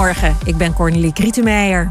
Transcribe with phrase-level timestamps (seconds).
[0.00, 1.90] Goedemorgen, ik ben Cornelie Krietenmeijer.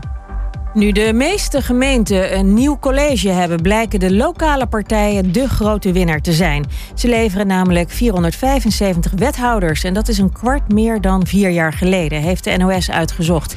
[0.74, 6.22] Nu de meeste gemeenten een nieuw college hebben, blijken de lokale partijen de grote winnaar
[6.22, 6.66] te zijn.
[6.96, 12.22] Ze leveren namelijk 475 wethouders en dat is een kwart meer dan vier jaar geleden,
[12.22, 13.56] heeft de NOS uitgezocht.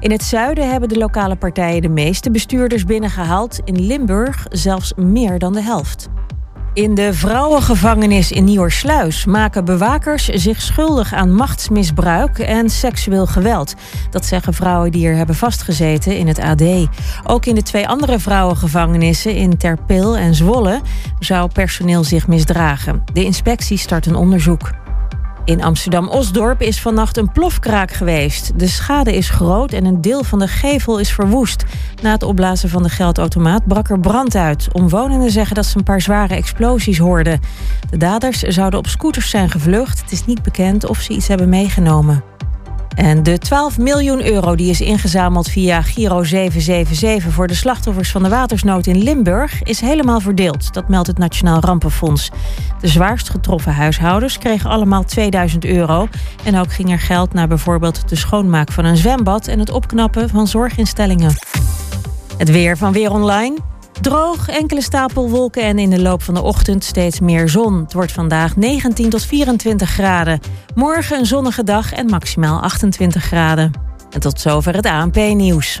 [0.00, 5.38] In het zuiden hebben de lokale partijen de meeste bestuurders binnengehaald, in Limburg zelfs meer
[5.38, 6.08] dan de helft.
[6.74, 13.74] In de vrouwengevangenis in Nieuwersluis maken bewakers zich schuldig aan machtsmisbruik en seksueel geweld.
[14.10, 16.62] Dat zeggen vrouwen die er hebben vastgezeten in het AD.
[17.24, 20.80] Ook in de twee andere vrouwengevangenissen in Terpil en Zwolle
[21.18, 23.02] zou personeel zich misdragen.
[23.12, 24.81] De inspectie start een onderzoek.
[25.44, 28.58] In Amsterdam-Osdorp is vannacht een plofkraak geweest.
[28.58, 31.64] De schade is groot en een deel van de gevel is verwoest.
[32.02, 34.68] Na het opblazen van de geldautomaat brak er brand uit.
[34.72, 37.40] Omwonenden zeggen dat ze een paar zware explosies hoorden.
[37.90, 40.00] De daders zouden op scooters zijn gevlucht.
[40.00, 42.31] Het is niet bekend of ze iets hebben meegenomen.
[42.94, 48.22] En de 12 miljoen euro die is ingezameld via Giro 777 voor de slachtoffers van
[48.22, 50.74] de watersnood in Limburg is helemaal verdeeld.
[50.74, 52.30] Dat meldt het Nationaal Rampenfonds.
[52.80, 56.08] De zwaarst getroffen huishoudens kregen allemaal 2000 euro.
[56.44, 60.28] En ook ging er geld naar bijvoorbeeld de schoonmaak van een zwembad en het opknappen
[60.28, 61.34] van zorginstellingen.
[62.36, 63.71] Het weer van Weer Online.
[64.02, 67.80] Droog, enkele stapelwolken en in de loop van de ochtend steeds meer zon.
[67.80, 70.40] Het wordt vandaag 19 tot 24 graden.
[70.74, 73.72] Morgen een zonnige dag en maximaal 28 graden.
[74.10, 75.80] En tot zover het ANP-nieuws.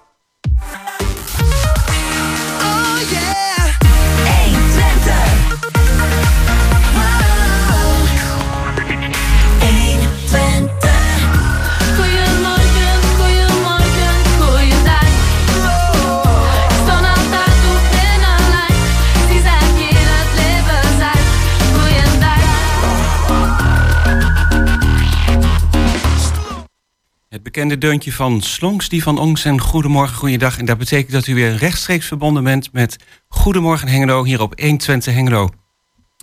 [27.51, 30.57] bekende deuntje van Slonks, die van ons en Goedemorgen, Goeiedag.
[30.57, 32.95] En dat betekent dat u weer rechtstreeks verbonden bent met
[33.27, 35.49] Goedemorgen Hengelo hier op 120 Hengelo.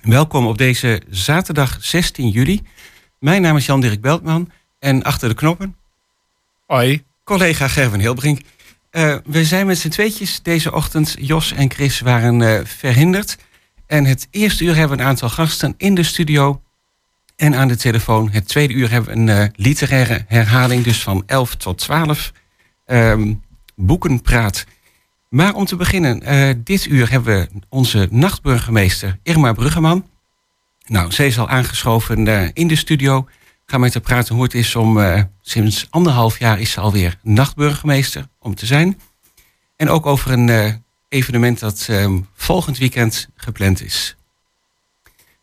[0.02, 2.62] Welkom op deze zaterdag 16 juli.
[3.18, 5.76] Mijn naam is Jan-Dirk Beltman en achter de knoppen
[6.66, 7.04] Hoi.
[7.24, 8.40] collega Gerben Hilbrink.
[8.90, 11.16] Eh, we zijn met z'n tweetjes deze ochtend.
[11.18, 13.36] Jos en Chris waren eh, verhinderd.
[13.86, 16.62] En het eerste uur hebben we een aantal gasten in de studio
[17.38, 18.30] en aan de telefoon.
[18.30, 22.32] Het tweede uur hebben we een eh, literaire herhaling, dus van 11 tot 12.
[22.84, 23.34] Ehm,
[23.76, 24.64] boekenpraat.
[25.28, 30.06] Maar om te beginnen, eh, dit uur hebben we onze nachtburgemeester Irma Bruggeman.
[30.86, 33.28] Nou, zij is al aangeschoven eh, in de studio.
[33.66, 34.98] Gaan met haar praten hoe het is om,
[35.40, 39.00] sinds anderhalf jaar is ze alweer nachtburgemeester om te zijn.
[39.76, 44.17] En ook over een evenement dat ehm, volgend weekend gepland is.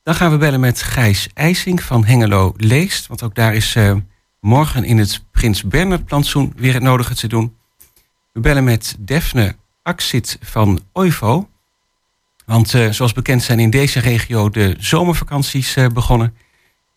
[0.05, 3.07] Dan gaan we bellen met Gijs IJsing van Hengelo Leest.
[3.07, 3.95] Want ook daar is eh,
[4.39, 7.55] morgen in het Prins Bernhard plantsoen weer het nodige te doen.
[8.31, 11.49] We bellen met Defne Axit van Oivo.
[12.45, 16.35] Want eh, zoals bekend zijn in deze regio de zomervakanties eh, begonnen.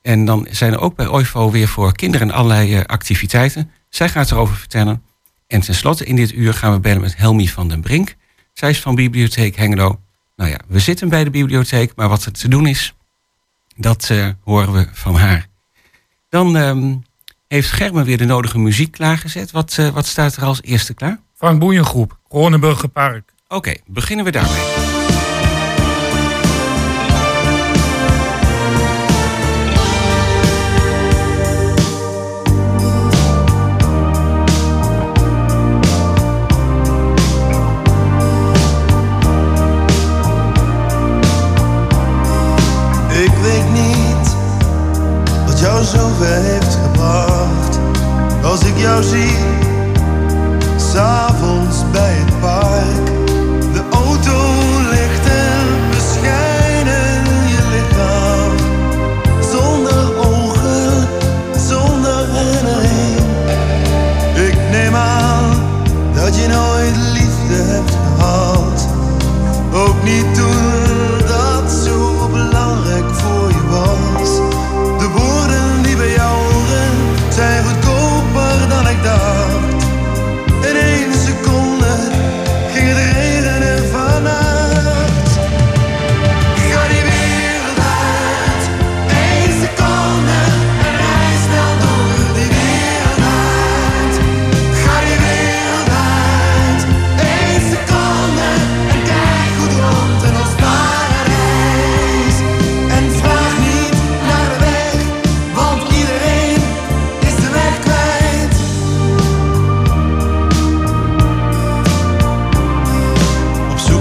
[0.03, 3.71] En dan zijn er ook bij Oivo weer voor kinderen allerlei activiteiten.
[3.89, 5.03] Zij gaat erover vertellen.
[5.47, 8.17] En tenslotte in dit uur gaan we bellen met Helmi van den Brink.
[8.53, 10.01] Zij is van Bibliotheek Hengelo.
[10.37, 12.93] Nou ja, we zitten bij de bibliotheek, maar wat er te doen is,
[13.79, 15.47] dat eh, horen we van haar.
[16.29, 16.95] Dan ehm,
[17.49, 19.51] heeft Germen weer de nodige muziek klaargezet.
[19.51, 21.21] Wat, eh, wat staat er als eerste klaar?
[21.35, 23.33] Frank Boeiengroep, Kronenburger Park.
[23.49, 24.98] Oké, beginnen we daarmee.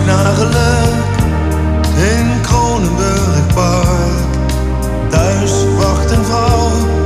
[0.07, 0.93] naar geluk
[1.95, 4.27] in Kronenburg Park.
[5.09, 6.96] Thuis wacht een vrouw.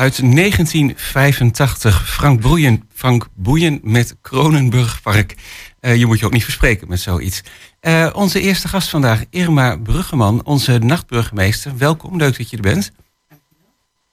[0.00, 2.08] Uit 1985.
[2.08, 5.34] Frank Boeien, Frank Boeien met Kronenburgpark.
[5.80, 7.42] Eh, je moet je ook niet verspreken met zoiets.
[7.80, 11.76] Eh, onze eerste gast vandaag, Irma Bruggeman, onze nachtburgemeester.
[11.76, 12.92] Welkom, leuk dat je er bent.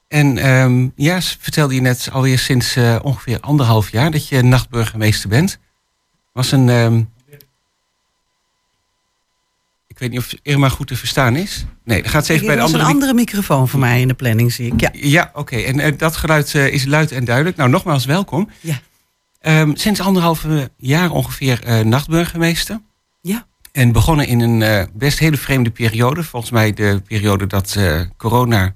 [0.07, 5.29] En ehm, ja, vertelde je net alweer sinds eh, ongeveer anderhalf jaar dat je nachtburgemeester
[5.29, 5.59] bent.
[6.33, 6.69] Was een.
[6.69, 7.01] ehm,
[9.97, 11.65] ik weet niet of Irma goed te verstaan is.
[11.83, 12.93] Nee, dan gaat ze even bij Er de was een andere.
[12.93, 14.81] andere microfoon voor mij in de planning, zie ik.
[14.81, 14.89] Ja.
[14.93, 15.55] Ja, oké.
[15.55, 17.57] En eh, dat geluid eh, is luid en duidelijk.
[17.57, 18.49] Nou, nogmaals welkom.
[18.59, 18.79] Ja.
[19.39, 20.45] Ehm, sinds anderhalf
[20.77, 22.81] jaar ongeveer eh, nachtburgemeester.
[23.21, 23.45] Ja.
[23.71, 26.23] En begonnen in een best hele vreemde periode.
[26.23, 27.77] Volgens mij de periode dat
[28.17, 28.73] corona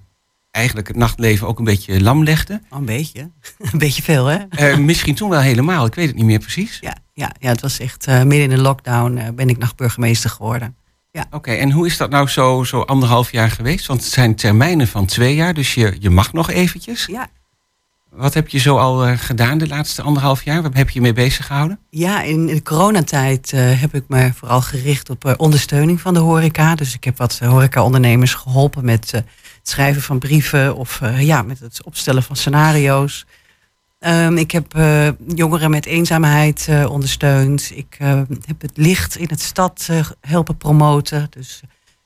[0.52, 2.62] eigenlijk het nachtleven ook een beetje lam legde.
[2.70, 3.20] Oh, een beetje.
[3.72, 4.78] een beetje veel, hè?
[4.78, 6.78] Misschien toen wel helemaal, ik weet het niet meer precies.
[6.82, 10.76] Ja, ja, ja het was echt midden in de lockdown ben ik nachtburgemeester geworden.
[11.32, 13.86] Oké, en hoe is dat nou zo, zo anderhalf jaar geweest?
[13.86, 17.06] Want het zijn termijnen van twee jaar, dus je, je mag nog eventjes.
[17.06, 17.30] Ja.
[18.10, 20.62] Wat heb je zo al eh, gedaan de laatste anderhalf jaar?
[20.62, 21.80] Waar heb je je mee bezig gehouden?
[21.90, 26.14] Ja, in, in de coronatijd eh, heb ik me vooral gericht op eh, ondersteuning van
[26.14, 26.76] de horeca.
[26.76, 29.26] Dus ik heb wat horeca-ondernemers geholpen met het
[29.62, 33.26] schrijven van brieven of ja, met het opstellen van scenario's.
[34.02, 37.72] Ehm, ik heb eh, jongeren met eenzaamheid eh, ondersteund.
[37.76, 39.90] Ik eh, heb het licht in het stad
[40.22, 41.28] helpen promoten.
[41.30, 41.62] Dus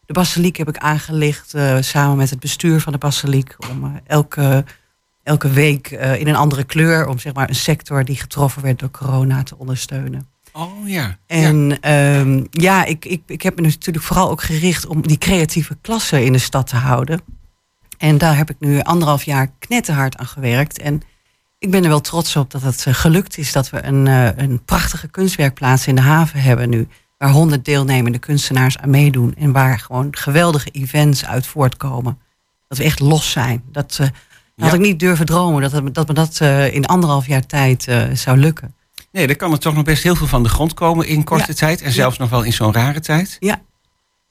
[0.06, 3.56] de basiliek heb ik aangelicht samen met het bestuur van de basiliek.
[3.72, 4.66] Om elke,
[5.24, 8.92] elke week in een andere kleur, om zeg maar een sector die getroffen werd door
[8.92, 10.28] corona te ondersteunen.
[10.54, 11.18] Oh ja.
[11.28, 15.78] En ehm, ja, ik, ik, ik heb me natuurlijk vooral ook gericht om die creatieve
[15.82, 17.22] klassen in de stad te houden.
[17.98, 20.80] En daar heb ik nu anderhalf jaar knetterhard aan gewerkt.
[20.80, 21.02] En
[21.66, 24.28] ik ben er wel trots op dat het eh, gelukt is dat we een, eh,
[24.44, 26.88] een prachtige kunstwerkplaats in de haven hebben nu.
[27.18, 29.36] Waar honderd deelnemende kunstenaars aan meedoen.
[29.38, 32.18] En waar gewoon geweldige events uit voortkomen.
[32.68, 33.64] Dat we echt los zijn.
[33.72, 34.08] Dat eh,
[34.56, 34.74] had Ja.
[34.74, 36.40] ik niet durven dromen dat, het- dat me dat
[36.74, 38.74] in anderhalf jaar tijd zou lukken.
[39.12, 41.46] Nee, er kan er toch nog best heel veel van de grond komen in korte
[41.48, 41.54] Ja.
[41.54, 41.82] tijd.
[41.82, 43.38] En zelfs nog wel in zo'n rare tijd.
[43.40, 43.62] Ja.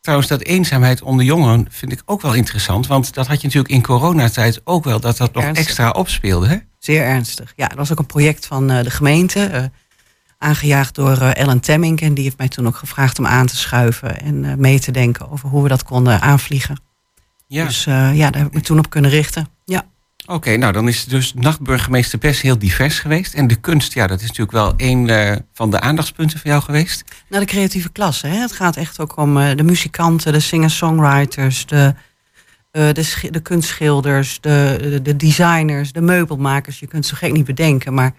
[0.05, 2.87] Trouwens, dat eenzaamheid onder jongeren vind ik ook wel interessant.
[2.87, 5.01] Want dat had je natuurlijk in coronatijd ook wel.
[5.01, 5.67] Dat dat nog Ernstig.
[5.67, 6.47] extra opspeelde.
[6.49, 6.57] Hè?
[6.79, 7.53] Zeer ernstig.
[7.57, 9.45] Ja, dat was ook een project van eh, de gemeente.
[9.45, 9.65] eh,
[10.39, 12.01] aangejaagd door eh, Ellen Temmink.
[12.01, 14.21] En die heeft mij toen ook gevraagd om aan te schuiven.
[14.21, 16.81] En mee te denken over hoe we dat konden aanvliegen.
[17.47, 17.65] Ja.
[17.65, 19.49] Dus ja, daar heb ik me toen op kunnen richten.
[20.27, 23.35] Oké, nou dan is dus nachtburgemeester best heel divers geweest.
[23.35, 26.63] En de kunst, ja, dat is natuurlijk wel een eh, van de aandachtspunten voor jou
[26.63, 27.05] geweest.
[27.29, 28.27] naar de creatieve klasse.
[28.27, 28.37] Hè.
[28.37, 31.95] Het gaat echt ook om eh, de muzikanten, de singer-songwriters, de,
[32.71, 36.79] eh, de, schi- de kunstschilders, de, de, de designers, de meubelmakers.
[36.79, 38.15] Je kunt zo gek niet bedenken, maar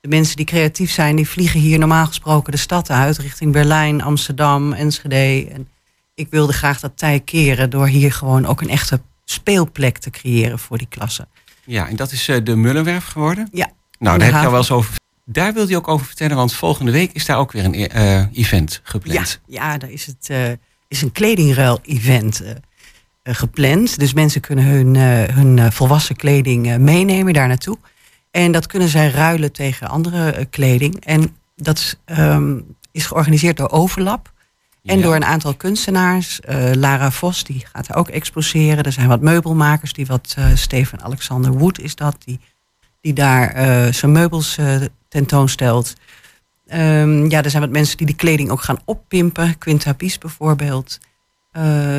[0.00, 4.02] de mensen die creatief zijn, die vliegen hier normaal gesproken de stad uit, richting Berlijn,
[4.02, 5.48] Amsterdam, Enschede.
[5.52, 5.68] En
[6.14, 10.58] ik wilde graag dat tij keren door hier gewoon ook een echte speelplek te creëren
[10.58, 11.26] voor die klasse.
[11.64, 13.48] Ja, en dat is eh, de Mullenwerf geworden.
[13.52, 13.70] Ja.
[13.98, 14.94] Nou, daar heb je al wel eens over.
[15.24, 18.24] Daar wilde je ook over vertellen, want volgende week is daar ook weer een eh,
[18.32, 19.40] event gepland.
[19.46, 20.50] ja daar is, het, eh,
[20.88, 22.42] is een kledingruil-event
[23.22, 23.98] gepland.
[23.98, 24.96] Dus mensen kunnen hun,
[25.34, 27.78] hun volwassen kleding meenemen daar naartoe.
[28.30, 31.04] En dat kunnen zij ruilen tegen andere kleding.
[31.04, 32.58] En dat is, ehm,
[32.92, 34.31] is georganiseerd door Overlap.
[34.84, 35.02] En Ja.
[35.02, 36.40] door een aantal kunstenaars.
[36.40, 38.84] Eh, Lara Vos, die gaat daar ook exposeren.
[38.84, 42.40] Er zijn wat meubelmakers, die wat eh, Steven Alexander Wood is dat, die,
[43.00, 44.58] die daar eh, zijn meubels
[45.08, 45.94] tentoonstelt.
[46.66, 49.58] Ehm, ja, er zijn wat mensen die de kleding ook gaan oppimpen.
[49.58, 50.98] Quinta Pies bijvoorbeeld.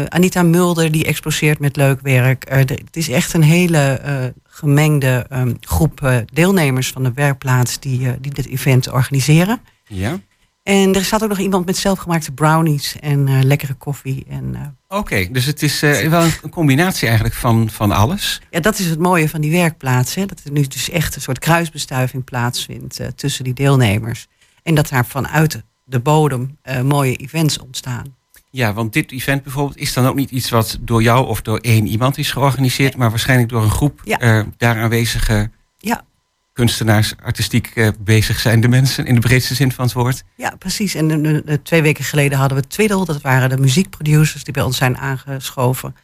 [0.10, 2.46] Anita Mulder, die exposeert met leuk werk.
[2.68, 8.34] De- het is echt een hele gemengde ehm, groep deelnemers van de werkplaats die, die
[8.34, 9.60] dit event organiseren.
[9.88, 10.20] Ja?
[10.64, 14.26] En er staat ook nog iemand met zelfgemaakte brownies en eh, lekkere koffie.
[14.30, 18.42] En, eh, Oké, dus het is eh, wel een combinatie eigenlijk van, van alles.
[18.50, 20.16] ja, dat is het mooie van die werkplaats.
[20.16, 20.26] Hè?
[20.26, 24.28] Dat er nu dus echt een soort kruisbestuiving plaatsvindt tussen die deelnemers.
[24.64, 28.16] En dat daar vanuit de bodem mooie events ontstaan.
[28.50, 31.58] Ja, want dit event bijvoorbeeld is dan ook niet iets wat door jou of door
[31.58, 34.46] één iemand is georganiseerd, maar waarschijnlijk door een groep Ja.
[34.58, 36.06] daar aanwezige Ja.
[36.54, 40.24] Kunstenaars, artistiek eh, bezig zijnde mensen in de breedste zin van het woord.
[40.36, 40.96] Ja, precies.
[40.96, 43.06] En eh, eh, twee weken geleden hadden we Twiddle.
[43.06, 45.96] Dat waren de muziekproducers die bij ons zijn aangeschoven.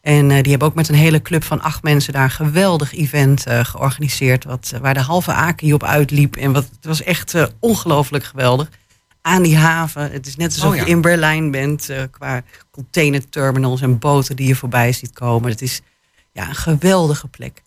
[0.00, 3.44] En die hebben ook met een hele club van acht mensen daar een geweldig event
[3.46, 4.44] georganiseerd.
[4.44, 6.36] Wat, waar de halve Aki op uitliep.
[6.36, 8.68] En wat, het was echt ongelooflijk geweldig.
[9.22, 10.10] Aan die haven.
[10.12, 10.84] Het is net alsof Oh ja.
[10.84, 11.90] je in Berlijn bent.
[12.10, 15.50] qua containerterminals en boten die je voorbij ziet komen.
[15.50, 15.80] Het is
[16.32, 17.62] ja, een geweldige plek.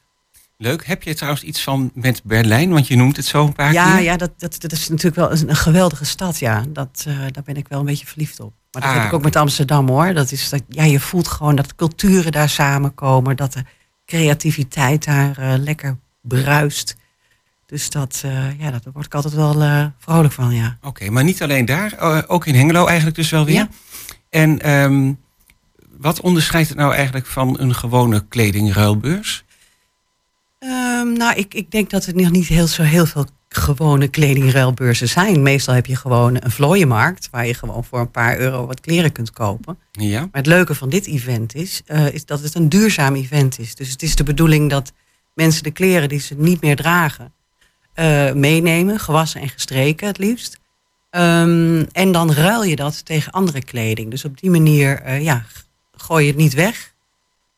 [0.61, 0.85] Leuk.
[0.85, 2.69] Heb je trouwens iets van met Berlijn?
[2.69, 4.03] Want je noemt het zo een paar Ja, keer.
[4.03, 6.39] ja dat, dat, dat is natuurlijk wel een, een geweldige stad.
[6.39, 6.63] Ja.
[6.69, 8.53] Dat, eh, daar ben ik wel een beetje verliefd op.
[8.71, 10.13] Maar dat Ah, heb ik ook met Amsterdam hoor.
[10.13, 13.35] Dat is dat, ja, je voelt gewoon dat culturen daar samenkomen.
[13.35, 13.63] Dat de
[14.05, 16.95] creativiteit daar eh, lekker bruist.
[17.65, 20.77] Dus dat, eh, ja, daar word ik altijd wel vrolijk van, ja.
[20.81, 23.55] Oké, maar niet alleen daar, ook in Hengelo eigenlijk dus wel weer.
[23.55, 23.69] Ja.
[24.29, 25.13] En ehm,
[25.97, 29.43] wat onderscheidt het nou eigenlijk van een gewone kledingruilbeurs?
[30.59, 35.09] Ehm, nou, ik, ik denk dat er nog niet heel, zo heel veel gewone kledingruilbeurzen
[35.09, 35.41] zijn.
[35.41, 37.27] Meestal heb je gewoon een vlooienmarkt...
[37.31, 39.77] waar je gewoon voor een paar euro wat kleren kunt kopen.
[39.91, 40.19] Ja.
[40.19, 43.75] Maar het leuke van dit event is, eh, is dat het een duurzaam event is.
[43.75, 44.91] Dus het is de bedoeling dat
[45.33, 47.33] mensen de kleren die ze niet meer dragen...
[47.93, 50.59] eh, meenemen, gewassen en gestreken het liefst.
[51.09, 54.11] Ehm, en dan ruil je dat tegen andere kleding.
[54.11, 55.45] Dus op die manier eh, ja,
[55.97, 56.93] gooi je het niet weg.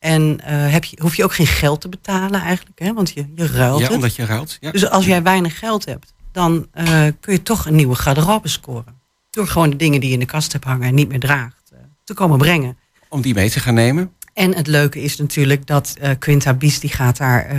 [0.02, 2.92] En eh, heb je, hoef je ook geen geld te betalen eigenlijk, hè?
[2.92, 3.94] want je, je ruilt Ja, het.
[3.94, 4.56] omdat je ruilt.
[4.60, 4.70] Ja.
[4.70, 9.00] Dus als jij weinig geld hebt, dan eh, kun je toch een nieuwe garderobe scoren.
[9.30, 11.70] Door gewoon de dingen die je in de kast hebt hangen en niet meer draagt,
[11.72, 12.78] eh, te komen brengen.
[13.08, 14.12] Om die mee te gaan nemen.
[14.34, 17.56] En het leuke is natuurlijk dat Quinta Bies die gaat daar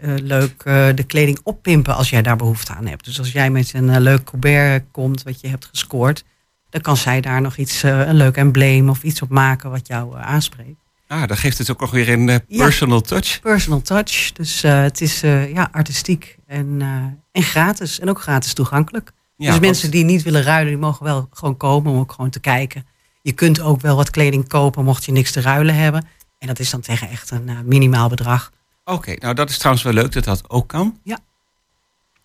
[0.00, 3.04] leuk de kleding oppimpen als jij daar behoefte aan hebt.
[3.04, 6.24] Dus als jij met een leuk colbert komt wat je hebt gescoord,
[6.70, 10.16] dan kan zij daar nog iets, een leuk embleem of iets op maken wat jou
[10.18, 10.87] aanspreekt.
[11.08, 12.62] Ah, dan geeft het ook nog weer een eh, Ja.
[12.64, 13.40] personal touch.
[13.40, 16.80] Personal touch, dus eh, het is eh, ja, artistiek en,
[17.32, 19.10] en gratis en ook gratis toegankelijk.
[19.36, 22.12] Ja, dus want- mensen die niet willen ruilen, die mogen wel gewoon komen om ook
[22.12, 22.86] gewoon te kijken.
[23.22, 26.06] Je kunt ook wel wat kleding kopen mocht je niks te ruilen hebben.
[26.38, 28.52] En dat is dan tegen echt een minimaal bedrag.
[28.84, 30.98] Oké, nou dat is trouwens wel leuk dat dat ook kan.
[31.02, 31.18] Ja.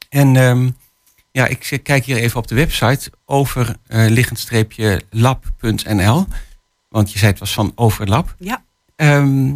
[0.10, 0.70] En ehm,
[1.32, 6.26] ja, ik kijk hier even op de website over eh liggend-streepje lab.nl.
[6.90, 8.36] Want je zei het was van overlab.
[8.40, 8.64] Ja.
[9.04, 9.52] Ehm,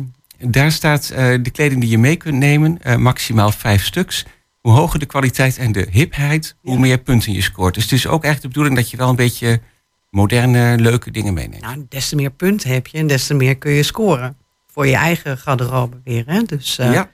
[0.52, 4.26] daar staat eh, de kleding die je mee kunt nemen, eh, maximaal vijf stuks.
[4.62, 6.80] Hoe hoger de kwaliteit en de hipheid, hoe Ja.
[6.80, 7.74] meer punten je scoort.
[7.74, 9.62] Dus het is ook echt de bedoeling dat je wel een beetje
[10.10, 11.62] moderne, leuke dingen meeneemt.
[11.64, 14.38] Nou, des te meer punten heb je en des te meer kun je scoren.
[14.72, 16.24] Voor je eigen garderobe weer.
[16.26, 16.42] Hè?
[16.44, 17.10] Dus eh, ja,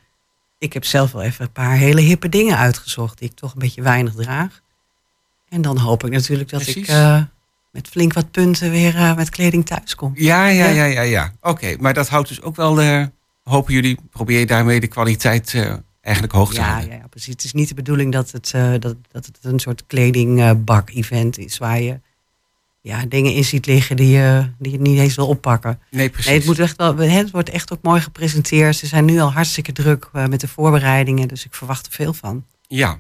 [0.58, 3.60] ik heb zelf wel even een paar hele hippe dingen uitgezocht die ik toch een
[3.60, 4.62] beetje weinig draag.
[5.50, 6.96] En dan hoop ik natuurlijk dat ik Precies.
[7.74, 10.12] Met flink wat punten weer eh, met kleding thuis kom.
[10.16, 10.84] ja, ja, Ja.
[10.84, 11.34] ja, ja.
[11.42, 13.06] Oké, maar dat houdt dus ook wel, eh,
[13.44, 16.90] hopen jullie, probeer je daarmee de kwaliteit eh, eigenlijk hoog te Ja, houden.
[16.90, 17.34] ja, ja, precies.
[17.34, 18.52] Het is niet de bedoeling dat het,
[18.82, 22.00] dat, dat het een soort kledingbak-event is waar je
[22.82, 25.80] ja, dingen in ziet liggen die je, die je niet eens wil oppakken.
[25.92, 26.28] Nee, precies.
[26.30, 28.76] Nee, het, moet echt wel, het wordt echt ook mooi gepresenteerd.
[28.76, 32.46] Ze zijn nu al hartstikke druk met de voorbereidingen, dus ik verwacht er veel van.
[32.68, 33.00] Ja.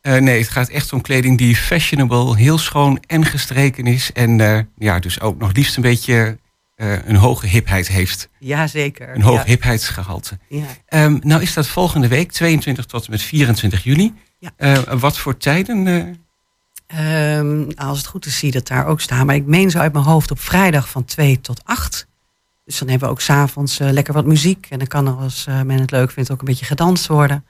[0.00, 4.12] Eh, nee, het gaat echt om kleding die fashionable, heel schoon en gestreken is.
[4.12, 6.38] En eh, ja, dus ook nog liefst een beetje
[6.74, 8.28] eh, een hoge hipheid heeft.
[8.38, 9.14] Jazeker.
[9.14, 10.38] Een hoog ja, hipheidsgehalte.
[10.48, 10.64] ja.
[10.86, 14.14] Ehm, nou is dat volgende week, 22 tot en met 24 juli.
[14.38, 14.96] Ja.
[14.98, 15.86] Wat voor tijden?
[15.86, 17.38] eh?
[17.38, 19.26] Ehm, als het goed is, zie je dat daar ook staan.
[19.26, 22.06] Maar ik meen zo uit mijn hoofd op vrijdag van 2 tot 8.
[22.64, 24.66] Dus dan hebben we ook s'avonds uh, lekker wat muziek.
[24.70, 27.44] En dan kan er, als men het leuk vindt, ook een beetje gedanst worden.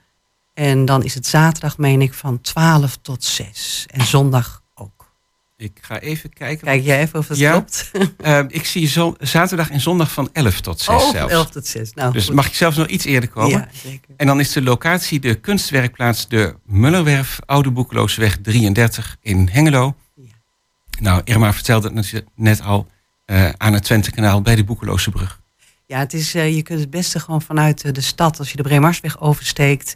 [0.53, 3.85] En dan is het zaterdag, meen ik, van 12 tot 6.
[3.87, 5.11] En zondag ook.
[5.57, 6.65] Ik ga even kijken.
[6.67, 7.51] Kijk jij even of het Ja.
[7.51, 7.91] klopt?
[8.17, 11.33] Eh, ik zie zo, zaterdag en zondag van 11 tot 6 oh, zelfs.
[11.33, 11.93] 11 tot 6.
[11.93, 12.35] Nou, Dus goed.
[12.35, 13.49] mag je zelfs nog iets eerder komen.
[13.59, 14.13] Ja, zeker.
[14.17, 19.95] En dan is de locatie de kunstwerkplaats de Mullerwerf, Oude Boekeloosweg 33 in Hengelo.
[20.15, 20.23] Ja.
[20.99, 22.87] Nou, Irma vertelde het net al
[23.25, 25.39] eh, aan het Twentekanaal bij de Boekeloze Brug.
[25.85, 28.57] Ja, het is, eh, je kunt het beste gewoon vanuit eh, de stad, als je
[28.57, 29.95] de Breemarsweg oversteekt,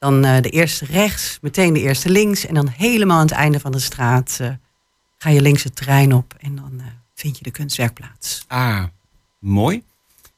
[0.00, 3.60] dan eh, de eerste rechts, meteen de eerste links en dan helemaal aan het einde
[3.60, 4.48] van de straat eh,
[5.18, 8.44] ga je links het terrein op en dan eh, vind je de kunstwerkplaats.
[8.48, 8.84] Ah,
[9.38, 9.82] mooi.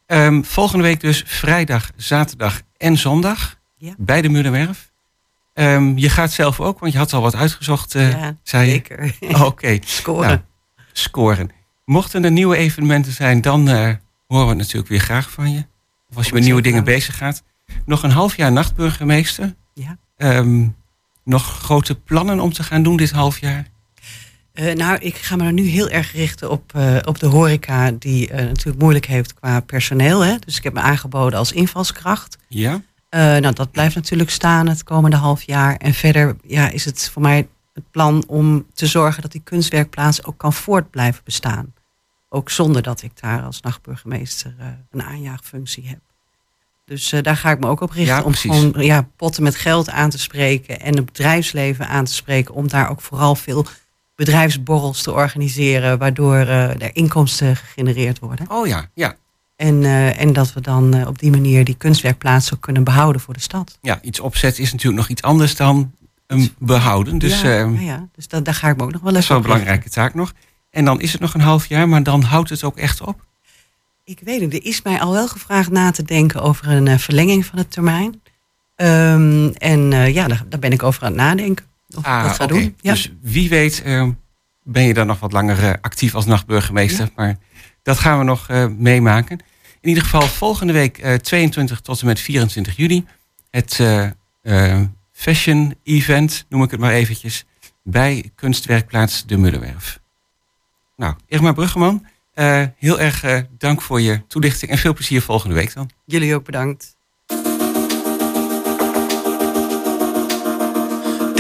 [0.07, 3.95] Ehm, volgende week dus vrijdag, zaterdag en zondag Ja.
[3.99, 4.91] bij de Mullerwerf.
[5.55, 8.71] Ehm, je gaat zelf ook, want je had al wat uitgezocht, ja, zei je.
[8.73, 9.17] zeker.
[9.45, 10.29] Oké, Scoren.
[10.29, 10.41] Nou,
[10.93, 11.51] scoren.
[11.85, 15.65] Mochten er nieuwe evenementen zijn, dan horen we het natuurlijk weer graag van je.
[16.11, 17.43] Of als je met nieuwe dingen bezig gaat.
[17.85, 19.55] Nog een half jaar nachtburgemeester.
[19.75, 19.99] Ja.
[20.17, 20.67] Ehm,
[21.25, 23.71] nog grote plannen om te gaan doen dit half jaar?
[24.53, 27.91] Eh, nou, ik ga me er nu heel erg richten op, eh, op de horeca,
[27.91, 30.21] die eh, natuurlijk moeilijk heeft qua personeel.
[30.21, 30.39] Hè?
[30.39, 32.39] Dus ik heb me aangeboden als invalskracht.
[32.49, 32.83] Ja?
[33.11, 35.77] Nou, dat blijft natuurlijk staan het komende half jaar.
[35.77, 40.25] En verder ja, is het voor mij het plan om te zorgen dat die kunstwerkplaats
[40.25, 41.75] ook kan voort blijven bestaan.
[42.29, 44.55] Ook zonder dat ik daar als nachtburgemeester
[44.91, 46.01] een aanjaagfunctie heb.
[46.85, 49.57] Dus eh, daar ga ik me ook op richten Ja, om gewoon ja, potten met
[49.57, 52.55] geld aan te spreken en het bedrijfsleven aan te spreken.
[52.55, 53.67] Om daar ook vooral veel
[54.15, 58.51] bedrijfsborrels te organiseren, waardoor eh, er inkomsten gegenereerd worden.
[58.51, 59.17] Oh ja, ja.
[59.57, 63.35] En, eh, en dat we dan op die manier die kunstwerkplaats ook kunnen behouden voor
[63.35, 63.79] de stad.
[63.81, 65.93] Ja, iets opzetten is natuurlijk nog iets anders dan
[66.27, 67.19] hem behouden.
[67.19, 68.09] Dus ja, ehm, ja, ja.
[68.15, 69.91] dus dat, daar ga ik me ook nog wel dat is even wel een belangrijke
[69.91, 70.33] taak nog.
[70.71, 73.25] En dan is het nog een half jaar, maar dan houdt het ook echt op.
[74.05, 76.99] Ik weet het, er is mij al wel gevraagd na te denken over een eh,
[76.99, 78.23] verlenging van de termijn.
[78.77, 81.71] Ehm, en eh, ja, daar, daar ben ik over aan het nadenken.
[81.97, 82.77] Of ik dat ga doen.
[82.81, 82.93] Ja.
[82.93, 84.09] Dus wie weet eh,
[84.63, 87.11] ben je dan nog wat langer eh, actief als nachtburgemeester.
[87.17, 87.39] Maar
[87.83, 89.39] dat gaan we nog meemaken.
[89.81, 93.05] In ieder geval volgende week eh, 22 tot en met 24 juli.
[93.51, 93.81] Het
[95.13, 97.45] fashion event, noem ik het maar eventjes.
[97.83, 100.01] Bij kunstwerkplaats De Mullenwerf.
[100.97, 104.71] Nou, Irma Bruggeman, eh, heel erg eh, dank voor je toelichting.
[104.71, 105.91] En veel plezier volgende week dan.
[106.05, 106.97] Jullie ook bedankt.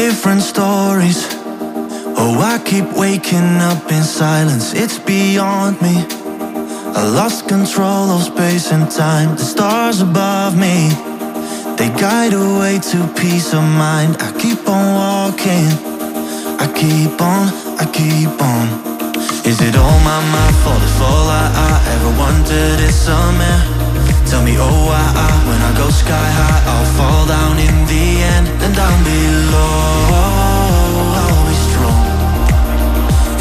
[0.08, 1.20] different stories.
[2.16, 5.96] Oh, I keep waking up in silence, it's beyond me.
[6.96, 10.88] I lost control of space and time, the stars above me.
[11.76, 14.16] They guide a way to peace of mind.
[14.20, 15.68] I keep on walking,
[16.58, 17.44] I keep on,
[17.78, 18.91] I keep on.
[19.44, 23.56] Is it all my, my fault if all I, I ever wanted is summer?
[24.30, 28.06] Tell me, oh, I, I, when I go sky high, I'll fall down in the
[28.34, 30.14] end and down below.
[31.20, 32.04] I'll be strong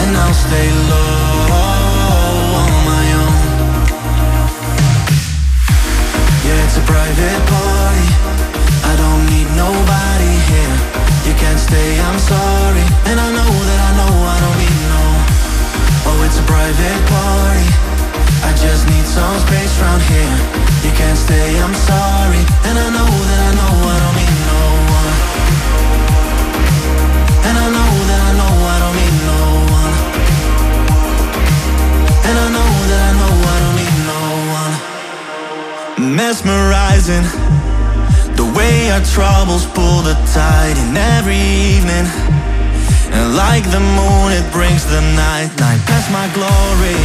[0.03, 1.45] and I'll stay low
[2.61, 3.39] on my own.
[6.43, 8.07] Yeah, it's a private party.
[8.91, 10.75] I don't need nobody here.
[11.27, 12.85] You can't stay, I'm sorry.
[13.07, 13.80] And I know that
[16.51, 17.69] private party.
[18.43, 20.37] I just need some space round here.
[20.83, 22.43] You can't stay, I'm sorry.
[22.67, 24.63] And I know that I know I don't need no
[24.97, 25.13] one.
[27.47, 29.41] And I know that I know I don't need no
[29.79, 29.95] one.
[32.27, 34.21] And I know that I know I don't need no
[34.59, 34.73] one.
[36.19, 37.25] Mesmerizing.
[38.39, 41.41] The way our troubles pull the tide in every
[41.75, 42.50] evening.
[43.21, 46.97] And like the moon, it brings the night, night past my glory.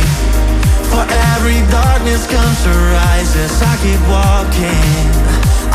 [0.89, 1.05] For
[1.37, 5.05] every darkness comes a rise as I keep walking.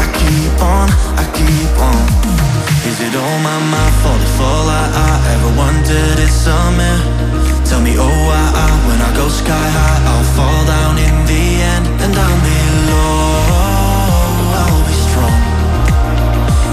[0.01, 0.89] I keep on,
[1.21, 2.05] I keep on.
[2.89, 6.95] Is it all my, my fault if all I, I ever wanted is summer?
[7.69, 11.45] Tell me, oh, I, I, when I go sky high, I'll fall down in the
[11.69, 13.45] end and down below.
[14.57, 15.41] I'll be strong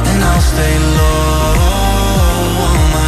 [0.09, 1.69] and I'll stay low
[2.93, 3.08] my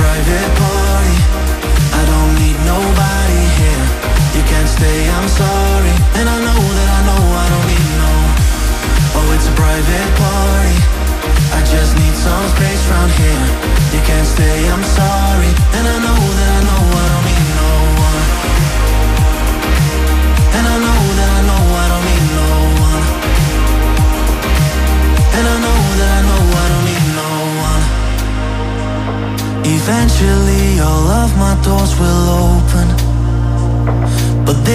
[0.00, 1.18] private party.
[2.00, 3.86] I don't need nobody here.
[4.36, 5.94] You can't stay, I'm sorry.
[6.18, 8.14] And I know that I know I don't need no.
[9.18, 10.78] Oh, it's a private party.
[11.52, 13.46] I just need some space round here.
[13.94, 15.50] You can't stay, I'm sorry.
[15.76, 16.29] And I know I know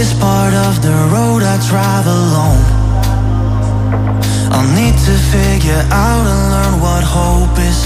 [0.06, 2.64] This part of the road I drive alone.
[4.54, 7.80] I'll need to figure out and learn what hope is.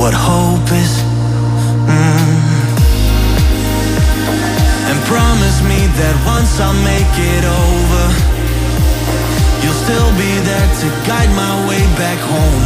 [0.00, 0.92] What hope is.
[1.84, 2.40] Mm.
[4.88, 8.04] And promise me that once I make it over
[9.60, 12.64] You'll still be there to guide my way back home.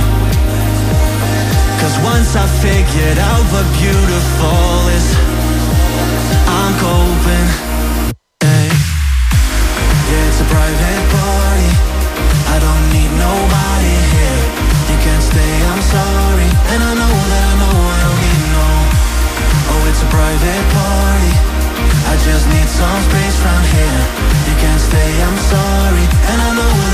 [1.82, 5.06] Cause once I figured out what beautiful is
[6.46, 7.73] I'm coping
[10.28, 11.70] it's a private party.
[12.54, 14.42] I don't need nobody here.
[14.90, 16.48] You can't stay, I'm sorry.
[16.72, 18.68] And I know that I know I don't need no.
[19.70, 21.32] Oh, it's a private party.
[22.06, 24.02] I just need some space round here.
[24.46, 26.04] You can't stay, I'm sorry.
[26.30, 26.72] And I know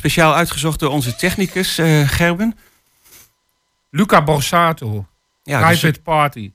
[0.00, 2.56] speciaal uitgezocht door onze technicus eh, Gerben.
[3.90, 5.06] Luca Borsato.
[5.42, 6.52] Ja, dus Private Party.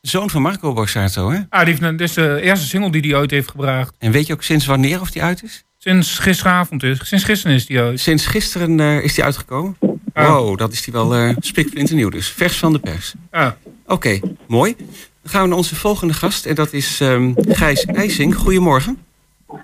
[0.00, 1.40] zoon van Marco Borsato, hè?
[1.48, 3.94] Ah, die heeft, dit is de eerste single die hij ooit heeft gebracht.
[3.98, 5.64] En weet je ook sinds wanneer of die uit is?
[5.78, 6.98] Sinds gisteravond is.
[7.02, 8.00] Sinds gisteren is die uit.
[8.00, 9.76] Sinds gisteren eh, is die uitgekomen.
[10.12, 10.28] Ah.
[10.28, 12.28] Wow, dat is die wel eh spiksplinternieuw dus.
[12.28, 13.14] Vers van de pers.
[13.30, 13.50] Ah,
[13.86, 14.74] Oké, mooi.
[14.76, 18.34] Dan gaan we naar onze volgende gast en dat is ehm, Gijs IJsing.
[18.36, 18.98] Goedemorgen.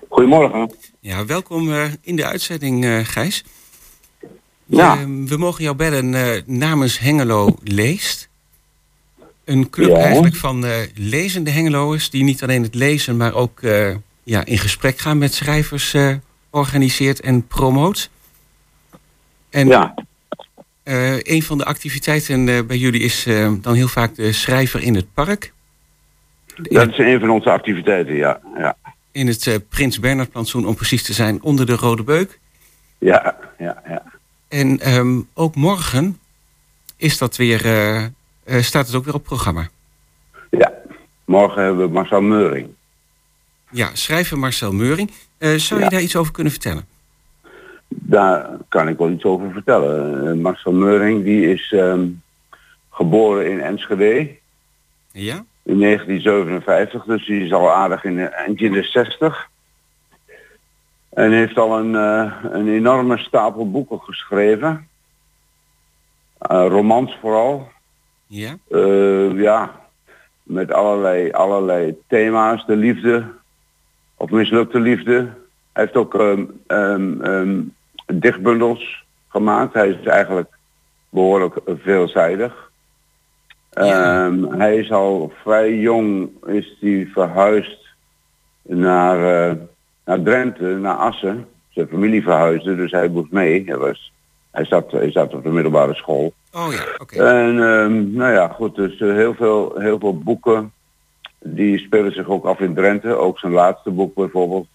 [0.09, 0.71] Goedemorgen.
[0.99, 3.43] Ja, welkom eh, in de uitzending, eh, Gijs.
[4.65, 4.97] Ja.
[4.97, 8.29] Ehm, we mogen jou bellen eh, namens Hengelo Leest.
[9.45, 9.95] Een club Ja.
[9.97, 12.09] eigenlijk van eh, lezende Hengeloers...
[12.09, 16.15] die niet alleen het lezen, maar ook eh, ja, in gesprek gaan met schrijvers eh,
[16.49, 18.09] organiseert en promoot.
[19.49, 19.93] En Ja.
[20.83, 24.81] eh, een van de activiteiten eh, bij jullie is eh, dan heel vaak de schrijver
[24.81, 25.53] in het park.
[26.55, 28.39] Dat is een van onze activiteiten, ja.
[28.57, 28.75] Ja,
[29.17, 32.39] In het eh, Prins Bernhard plantsoen, om precies te zijn, onder de Rode Beuk.
[32.97, 33.81] ja, ja.
[33.87, 34.03] ja.
[34.47, 36.19] En ehm, ook morgen
[36.95, 38.11] is dat weer, eh, eh,
[38.61, 39.69] staat het ook weer op programma.
[41.25, 42.67] Morgen hebben we Marcel Meuring.
[43.71, 45.11] Ja, schrijver Marcel Meuring.
[45.39, 45.89] Zou je Ja.
[45.89, 46.85] daar iets over kunnen vertellen?
[47.87, 50.41] Daar kan ik wel iets over vertellen.
[50.41, 52.07] Marcel Meuring die is ehm,
[52.89, 54.29] geboren in Enschede
[55.11, 55.45] Ja?
[55.67, 59.49] In 1957, dus die is al aardig in de, eind in de 60.
[61.09, 64.87] En heeft al een, eh, een enorme stapel boeken geschreven.
[66.37, 67.67] Eh, romans vooral.
[68.27, 68.57] Ja?
[68.69, 69.81] Eh, ja,
[70.43, 72.65] met allerlei, allerlei thema's.
[72.65, 73.33] De liefde,
[74.15, 75.15] of mislukte liefde.
[75.73, 77.61] Hij heeft ook ehm, ehm, ehm,
[78.05, 79.73] dichtbundels gemaakt.
[79.73, 80.49] Hij is eigenlijk
[81.09, 82.66] behoorlijk veelzijdig.
[83.77, 87.85] Ehm, hij is al vrij jong is hij verhuisd
[88.61, 89.55] naar, eh,
[90.05, 91.47] naar Drenthe, naar Assen.
[91.69, 93.63] Zijn familie verhuisde, dus hij moest mee.
[93.65, 94.11] Hij, was,
[94.51, 96.33] hij, zat, hij zat op de middelbare school.
[96.53, 97.23] Oh ja, oké.
[97.23, 100.71] En ehm, nou ja, goed, dus eh, heel, veel, heel veel boeken
[101.39, 103.15] die spelen zich ook af in Drenthe.
[103.15, 104.67] Ook zijn laatste boek bijvoorbeeld.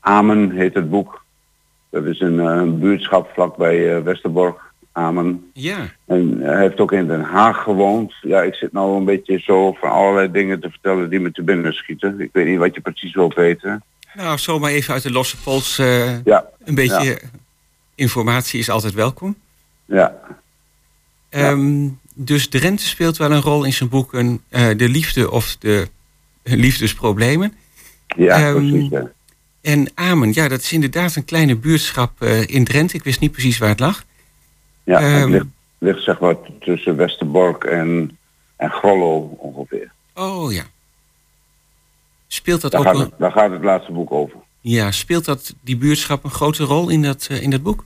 [0.00, 1.24] Amen heet het boek.
[1.90, 5.50] Dat is een, eh, een buurtschap vlakbij eh, Westerbork, Amen.
[5.52, 5.92] Ja.
[6.06, 8.12] En hij heeft ook in Den Haag gewoond.
[8.22, 11.42] Ja, ik zit nou een beetje zo van allerlei dingen te vertellen die me te
[11.42, 12.20] binnen schieten.
[12.20, 13.82] Ik weet niet wat je precies wilt weten.
[14.14, 15.78] Nou, zomaar even uit de losse pols.
[15.78, 16.46] eh, Ja.
[16.64, 17.16] Een beetje Ja.
[17.94, 19.36] informatie is altijd welkom.
[19.84, 20.14] Ja.
[21.28, 24.40] Ehm, Dus Drenthe speelt wel een rol in zijn boeken.
[24.48, 25.88] eh, de liefde of de
[26.42, 27.52] liefdesproblemen.
[28.16, 28.88] Ja, Ehm, precies.
[28.90, 29.10] Ja.
[29.60, 32.96] En Amen, ja, dat is inderdaad een kleine buurtschap eh, in Drenthe.
[32.96, 34.04] Ik wist niet precies waar het lag.
[34.84, 35.46] Ja, het Ehm, ligt,
[35.78, 38.18] ligt zeg maar tussen Westerbork en,
[38.56, 39.92] en Grollo ongeveer.
[40.14, 40.62] Oh ja.
[42.26, 44.38] Speelt dat Daar ook gaat, het, daar gaat het laatste boek over.
[44.60, 47.84] ja, speelt dat die buurtschap een grote rol in dat, eh, in dat boek?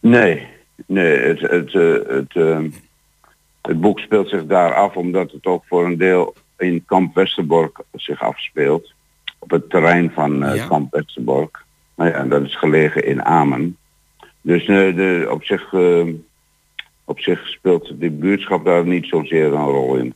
[0.00, 0.46] Nee,
[0.86, 2.58] nee het, het, eh, het, eh,
[3.62, 7.78] het boek speelt zich daar af omdat het ook voor een deel in kamp Westerbork
[7.92, 8.92] zich afspeelt.
[9.38, 10.66] Op het terrein van eh, Ja.
[10.66, 11.64] kamp Westerbork.
[11.94, 13.76] Nou ja, en dat is gelegen in Amen.
[14.40, 16.02] Dus de, op, zich, eh,
[17.08, 20.14] op zich speelt de buurtschap daar niet zozeer een rol in.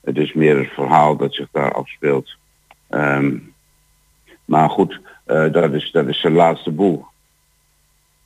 [0.00, 2.36] Het is meer het verhaal dat zich daar afspeelt.
[2.88, 3.36] Ehm,
[4.44, 7.08] maar goed, eh, dat, is, dat is zijn laatste boek.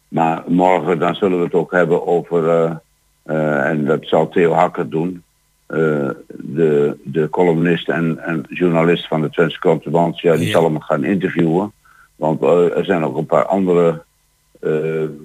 [0.08, 2.76] Maar morgen dan zullen we het ook hebben over, eh,
[3.22, 5.22] eh, en dat zal Theo Hakker doen,
[5.66, 10.20] de, de columnist en, en journalist van de Twentse Contreband.
[10.20, 10.52] Ja, die Ja.
[10.52, 11.72] zal hem gaan interviewen.
[12.16, 14.02] Want er zijn ook een paar andere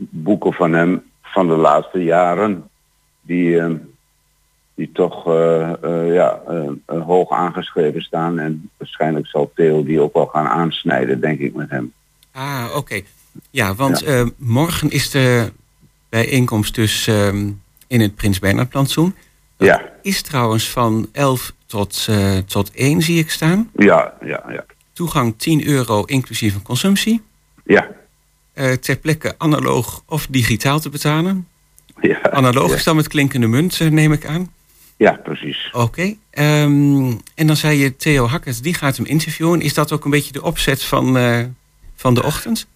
[0.10, 2.69] boeken van hem van de laatste jaren
[3.30, 3.72] die, eh,
[4.80, 8.40] die toch eh, eh, ja, eh, hoog aangeschreven staan.
[8.40, 11.94] En waarschijnlijk zal Theo die ook wel gaan aansnijden, denk ik, met hem.
[12.32, 13.02] Ah, oké.
[13.52, 14.06] Ja, want
[14.38, 15.52] morgen is de
[16.10, 17.50] bijeenkomst dus ehm,
[17.88, 19.16] in het Prins Bernhard plantsoen.
[19.58, 22.08] Ja, Is trouwens van 11 tot,
[22.46, 23.70] tot 1 zie ik staan.
[23.76, 24.66] ja, ja, ja.
[24.94, 27.22] Toegang 10 euro inclusief een consumptie.
[27.66, 27.88] Ja,
[28.80, 31.48] ter plekke analoog of digitaal te betalen.
[32.02, 32.22] Ja.
[32.22, 32.76] Analoog ja.
[32.76, 34.50] is dan met klinkende munt, neem ik aan.
[35.00, 35.70] Ja, precies.
[35.72, 36.16] Oké.
[36.30, 39.62] ehm, en dan zei je Theo Hakkers, die gaat hem interviewen.
[39.62, 41.40] Is dat ook een beetje de opzet van, eh,
[41.96, 42.68] van de ochtend?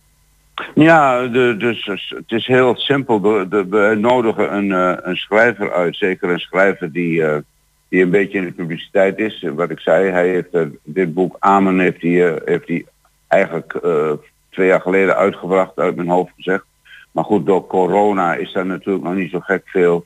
[0.75, 3.21] Ja, de, dus dus het is heel simpel.
[3.21, 5.95] De, de, we nodigen een, eh, een schrijver uit.
[5.95, 7.37] Zeker een schrijver die, eh,
[7.89, 9.45] die een beetje in de publiciteit is.
[9.55, 12.85] Wat ik zei, hij heeft dit boek Amen heeft hij, heeft hij
[13.27, 13.79] eigenlijk
[14.49, 16.65] twee jaar geleden uitgebracht, uit mijn hoofd gezegd.
[17.13, 20.05] Maar goed, door corona is daar natuurlijk nog niet zo gek veel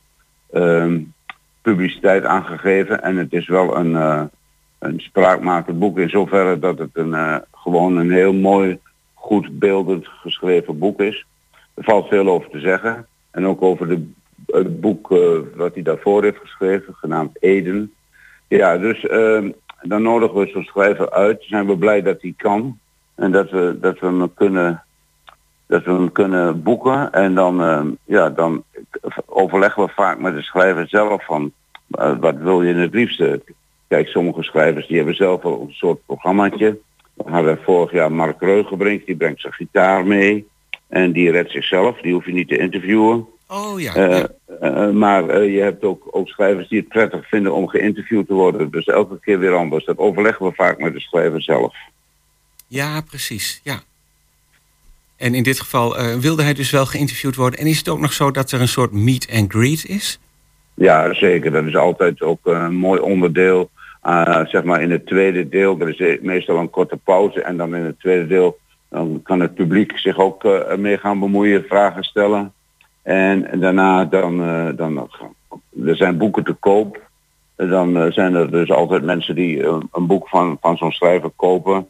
[0.51, 1.01] ehm,
[1.61, 3.03] publiciteit aangegeven.
[3.03, 4.23] En het is wel een, eh
[4.79, 8.79] een spraakmakend boek in zoverre dat het een, eh, gewoon een heel mooi,
[9.13, 11.25] goed beeldend geschreven boek is.
[11.73, 13.07] Er valt veel over te zeggen.
[13.31, 14.09] En ook over de,
[14.45, 15.19] het boek eh,
[15.55, 17.93] wat hij daarvoor heeft geschreven, genaamd Eden.
[18.47, 21.43] Ja, dus ehm, dan nodigen we zo'n schrijver uit.
[21.43, 22.79] Zijn we blij dat hij kan.
[23.15, 24.83] En dat we, dat we hem kunnen
[25.67, 27.11] dat we hem kunnen boeken.
[27.11, 28.63] En dan, ehm, ja, dan
[29.25, 31.51] overleggen we vaak met de schrijver zelf van
[31.91, 33.41] eh, wat wil je het liefste.
[33.87, 36.77] Kijk, sommige schrijvers die hebben zelf al een soort programmaatje.
[37.13, 40.47] We hadden vorig jaar Mark Reugenbrink, die brengt zijn gitaar mee.
[40.87, 43.27] En die redt zichzelf, die hoef je niet te interviewen.
[43.47, 43.93] Oh ja.
[43.95, 44.27] Eh, ja.
[44.59, 48.33] eh, maar eh, je hebt ook, ook schrijvers die het prettig vinden om geïnterviewd te
[48.33, 48.71] worden.
[48.71, 49.85] Dus elke keer weer anders.
[49.85, 51.75] Dat overleggen we vaak met de schrijver zelf.
[52.67, 53.61] Ja, precies.
[53.63, 53.79] Ja.
[55.17, 57.59] En in dit geval eh, wilde hij dus wel geïnterviewd worden.
[57.59, 60.19] En is het ook nog zo dat er een soort meet and greet is?
[60.73, 61.51] Ja, zeker.
[61.51, 63.69] Dat is altijd ook een mooi onderdeel.
[64.03, 67.41] Uh, zeg maar in het tweede deel, er is meestal een korte pauze.
[67.41, 68.57] En dan in het tweede deel,
[68.89, 72.53] dan kan het publiek zich ook ermee gaan bemoeien, vragen stellen.
[73.01, 74.37] En, en daarna dan,
[74.75, 75.09] dan,
[75.85, 77.01] er zijn boeken te koop.
[77.55, 81.87] Dan zijn er dus altijd mensen die een boek van, van zo'n schrijver kopen.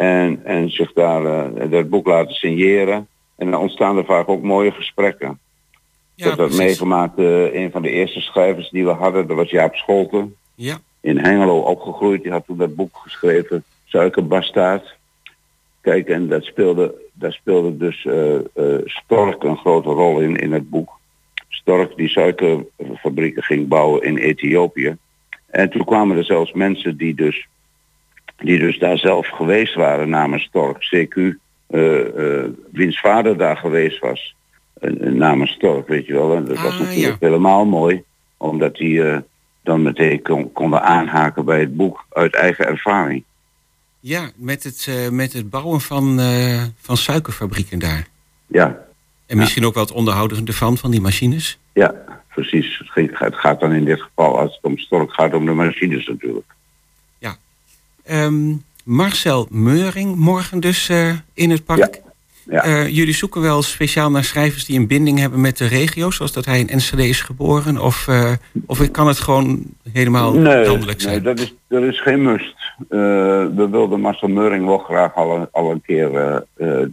[0.00, 3.08] En, en zich daar dat boek laten signeren.
[3.36, 5.38] En dan ontstaan er vaak ook mooie gesprekken.
[6.16, 9.50] Ik heb dat meegemaakt, uh, een van de eerste schrijvers die we hadden, dat was
[9.50, 10.36] Jaap Scholten.
[10.54, 10.80] Ja.
[11.00, 14.96] In Hengelo opgegroeid, die had toen dat boek geschreven, Suikerbastaard.
[15.80, 20.52] Kijk, en dat speelde, daar speelde dus uh, uh, Stork een grote rol in, in
[20.52, 20.98] het boek.
[21.48, 24.96] Stork die suikerfabrieken ging bouwen in Ethiopië.
[25.46, 27.48] En toen kwamen er zelfs mensen die dus,
[28.40, 31.36] die dus daar zelf geweest waren namens Stork, CQ,
[32.72, 34.34] wiens vader daar geweest was
[34.98, 36.36] namens Stork, weet je wel.
[36.36, 38.02] En dat was Ah, natuurlijk helemaal mooi,
[38.36, 39.16] omdat die uh,
[39.62, 43.24] dan meteen kon, konden aanhaken bij het boek uit eigen ervaring.
[44.00, 48.06] Ja, met het, uh, met het bouwen van, uh, van suikerfabrieken daar.
[48.46, 48.78] Ja.
[49.26, 51.58] En misschien ook wel het onderhouden ervan, van die machines?
[51.72, 51.94] Ja,
[52.28, 52.78] precies.
[52.78, 55.52] Het, ging, het gaat dan in dit geval, als het om Stork gaat, om de
[55.52, 56.54] machines natuurlijk.
[58.12, 60.90] Um, Marcel Meuring, morgen dus
[61.34, 61.78] in het park.
[61.78, 62.10] Ja.
[62.50, 62.66] Ja.
[62.66, 66.32] Uh, jullie zoeken wel speciaal naar schrijvers die een binding hebben met de regio, zoals
[66.32, 67.78] dat hij in Enschede is geboren?
[67.78, 68.32] Of, uh,
[68.66, 71.14] of kan het gewoon helemaal nee, landelijk zijn?
[71.14, 72.54] Nee, dat is, dat is geen must.
[72.88, 76.44] We wilden Marcel Meuring wel graag al een, al een keer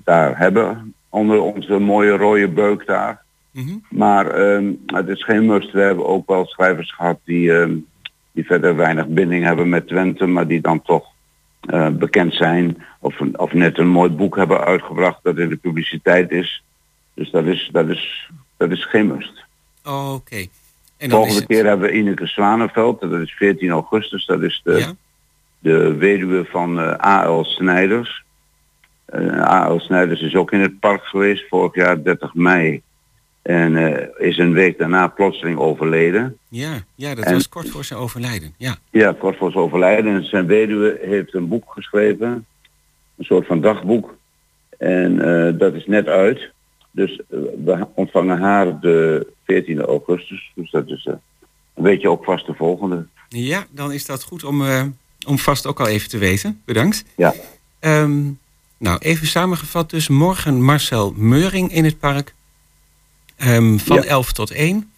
[0.04, 3.22] daar hebben, onder onze mooie rode beuk daar.
[3.54, 3.84] -hmm.
[3.90, 5.72] Maar ehm, het is geen must.
[5.72, 7.76] We hebben ook wel schrijvers gehad die, ehm,
[8.38, 11.06] die verder weinig binding hebben met Twente, maar die dan toch
[11.70, 16.32] uh, bekend zijn of, of net een mooi boek hebben uitgebracht dat in de publiciteit
[16.32, 16.64] is.
[17.14, 19.44] Dus dat is, dat is, dat is geen must.
[19.84, 20.14] Oh, Oké.
[20.14, 20.50] Okay.
[20.98, 24.94] De volgende keer hebben we Ineke Zwanenveld, dat is 14 augustus, dat is de, ja?
[25.60, 27.44] de weduwe van uh, A.L.
[27.44, 28.24] Snijders.
[29.16, 29.80] Uh, A.L.
[29.80, 32.82] Snijders is ook in het park geweest vorig jaar 30 mei.
[33.48, 36.38] En uh, is een week daarna plotseling overleden.
[36.50, 38.54] Ja, ja dat en, was kort voor zijn overlijden.
[38.58, 38.78] Ja.
[38.90, 40.16] ja, kort voor zijn overlijden.
[40.16, 42.46] En zijn weduwe heeft een boek geschreven.
[43.18, 44.16] Een soort van dagboek.
[44.78, 46.50] En uh, dat is net uit.
[46.92, 50.52] Dus uh, we ontvangen haar de 14 augustus.
[50.56, 53.06] Dus dat is een beetje ook vast de volgende.
[53.30, 54.64] Ja, dan is dat goed om,
[55.28, 56.62] om vast ook al even te weten.
[56.66, 57.06] Bedankt.
[57.16, 57.34] Ja.
[57.80, 58.40] Um,
[58.78, 60.08] nou, even samengevat dus.
[60.08, 62.36] Morgen Marcel Meuring in het park.
[63.46, 64.04] Um, van ja.
[64.04, 64.92] 11 tot 1.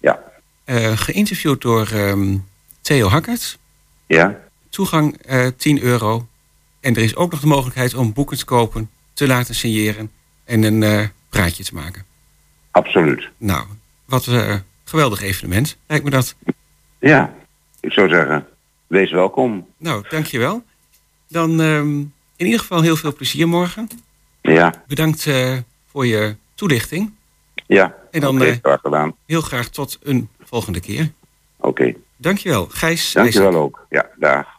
[0.00, 0.22] Ja.
[0.64, 2.46] Uh, geïnterviewd door um,
[2.80, 3.58] Theo Hackert.
[4.06, 4.38] Ja.
[4.68, 6.26] Toegang uh, 10 euro.
[6.80, 10.10] En er is ook nog de mogelijkheid om boeken te kopen, te laten signeren
[10.44, 12.04] en een uh, praatje te maken.
[12.70, 13.28] Absoluut.
[13.38, 13.66] Nou,
[14.04, 16.36] wat een geweldig evenement, lijkt me dat.
[16.98, 17.34] Ja,
[17.80, 18.46] ik zou zeggen,
[18.86, 19.66] wees welkom.
[19.76, 20.64] Nou, dankjewel.
[21.28, 23.88] Dan um, in ieder geval heel veel plezier morgen.
[24.42, 24.84] Ja.
[24.86, 25.30] Bedankt
[25.90, 27.15] voor je toelichting.
[27.66, 29.16] Ja, en dan okay, graag gedaan.
[29.26, 31.12] heel graag tot een volgende keer.
[31.56, 31.68] Oké.
[31.68, 31.96] Okay.
[32.16, 33.12] Dankjewel, Gijs.
[33.12, 33.86] Dankjewel ook.
[33.88, 34.55] Ja, dag.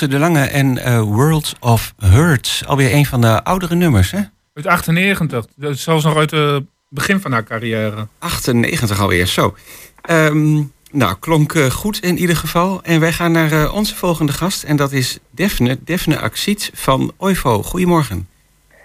[0.00, 2.62] Ilse de Lange en eh, World of Hurt.
[2.66, 4.20] Alweer een van de oudere nummers, hè?
[4.54, 5.46] Uit 98.
[5.56, 8.06] Dat is zelfs nog uit het begin van haar carrière.
[8.18, 9.56] 98 alweer, zo.
[10.02, 12.82] Ehm, nou, klonk eh, goed in ieder geval.
[12.82, 14.62] En wij gaan naar eh, onze volgende gast.
[14.62, 17.62] En dat is Defne, Defne Axiet van OIVO.
[17.62, 18.28] Goedemorgen.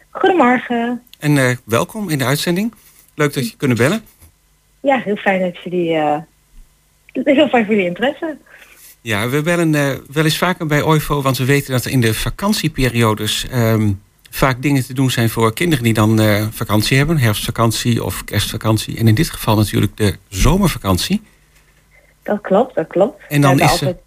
[0.09, 1.01] Goedemorgen.
[1.20, 2.74] En eh, welkom in de uitzending.
[3.16, 4.01] Leuk dat je kunnen bellen.
[4.80, 5.93] Ja, heel fijn dat jullie...
[5.93, 6.18] eh
[7.11, 8.38] heel fijn voor jullie interesse.
[9.06, 12.01] Ja, we bellen eh, wel eens vaker bij OIVO, want we weten dat er in
[12.01, 13.91] de vakantieperiodes ehm,
[14.30, 18.97] vaak dingen te doen zijn voor kinderen die dan eh, vakantie hebben, herfstvakantie of kerstvakantie.
[18.97, 21.22] En in dit geval natuurlijk de zomervakantie.
[22.24, 23.22] Dat klopt, dat klopt.
[23.28, 23.97] En dan is er- altijd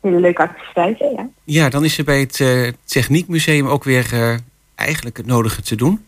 [0.00, 1.28] hele leuke activiteiten, ja.
[1.44, 4.40] Ja, dan is er bij het eh, Techniekmuseum ook weer
[4.74, 6.04] eigenlijk het nodige te doen.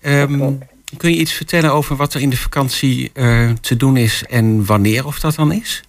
[0.00, 0.52] Ehm,
[0.96, 3.12] kun je iets vertellen over wat er in de vakantie
[3.60, 5.82] te doen is en wanneer of dat dan is?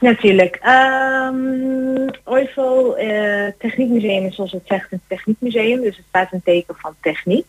[0.00, 0.58] Natuurlijk.
[2.96, 7.46] Eh, Techniekmuseum is zoals het zegt een techniekmuseum, dus het staat een teken van techniek.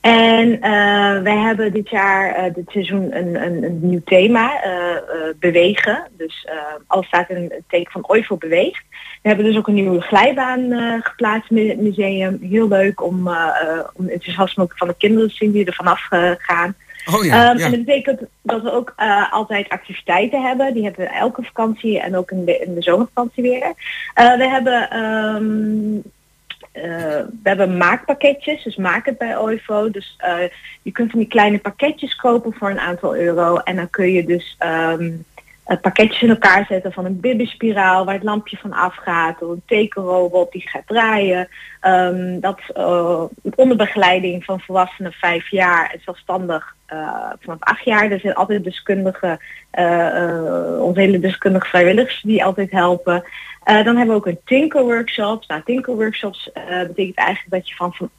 [0.00, 4.62] En eh, wij hebben dit jaar, eh, dit seizoen, een, een, een nieuw thema,
[5.38, 6.08] bewegen.
[6.16, 6.46] Dus
[6.86, 8.82] alles staat het teken van OIVO beweegt.
[9.22, 10.72] We hebben dus ook een nieuwe glijbaan
[11.02, 12.38] geplaatst in het museum.
[12.42, 13.28] Heel leuk om,
[13.94, 16.74] om enthousiasme van de kinderen te zien die er vanaf gaan.
[17.12, 17.64] Oh ja, Ehm, ja.
[17.64, 20.74] En dat betekent dat we ook eh, altijd activiteiten hebben.
[20.74, 23.72] Die hebben we elke vakantie en ook in de, in de zomervakantie weer.
[24.14, 24.90] Eh, we hebben
[26.72, 29.90] eh, we hebben maakpakketjes, dus maak het bij OIVO.
[29.90, 30.16] Dus
[30.82, 33.56] je kunt van die kleine pakketjes kopen voor een aantal euro.
[33.56, 35.33] En dan kun je dus ehm, eh,
[35.64, 39.42] pakketjes in elkaar zetten van een bibberspiraal waar het lampje van afgaat.
[39.42, 41.48] Of een tekenrobot die gaat draaien.
[41.80, 43.22] Ehm, dat eh,
[43.54, 48.10] onder begeleiding van volwassenen vijf jaar en zelfstandig eh, vanaf acht jaar.
[48.10, 49.38] Er zijn altijd deskundigen,
[49.70, 53.24] eh, eh, onze hele deskundige vrijwilligers die altijd helpen.
[53.64, 55.44] Eh, dan hebben we ook een tinkerworkshop.
[55.46, 58.10] Nou, tinkerworkshops eh betekent eigenlijk dat je van, van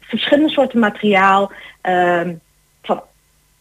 [0.00, 2.34] verschillende soorten materiaal ehm,
[2.82, 3.02] van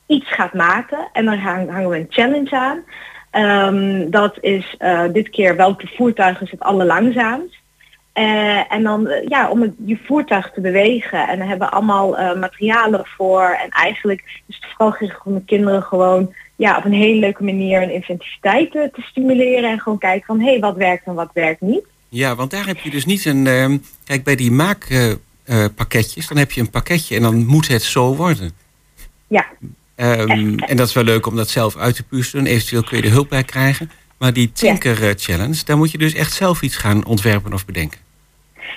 [0.06, 1.10] iets gaat maken.
[1.14, 2.84] En dan hang- hangen we een challenge aan.
[3.30, 7.58] Ehm, dat is eh, dit keer welke voertuig is het allerlangzaamst.
[8.14, 11.28] Eh, en dan eh, ja, om het, je voertuig te bewegen.
[11.28, 13.58] En dan hebben we allemaal materialen voor.
[13.64, 17.44] En eigenlijk is het vooral gericht om de kinderen gewoon ja, op een hele leuke
[17.44, 19.70] manier een inventiviteit te stimuleren.
[19.70, 21.86] En gewoon kijken van hé, hey, wat werkt en wat werkt niet.
[22.10, 23.48] Ja, want daar heb je dus niet een.
[23.48, 28.16] ehm, kijk, bij die maakpakketjes, dan heb je een pakketje en dan moet het zo
[28.16, 28.52] worden.
[29.28, 29.46] Ja.
[30.00, 32.46] Ehm, en dat is wel leuk om dat zelf uit te puzzelen.
[32.46, 33.92] Eventueel kun je er hulp bij krijgen.
[34.18, 38.00] Maar die Tinker Challenge, daar moet je dus echt zelf iets gaan ontwerpen of bedenken.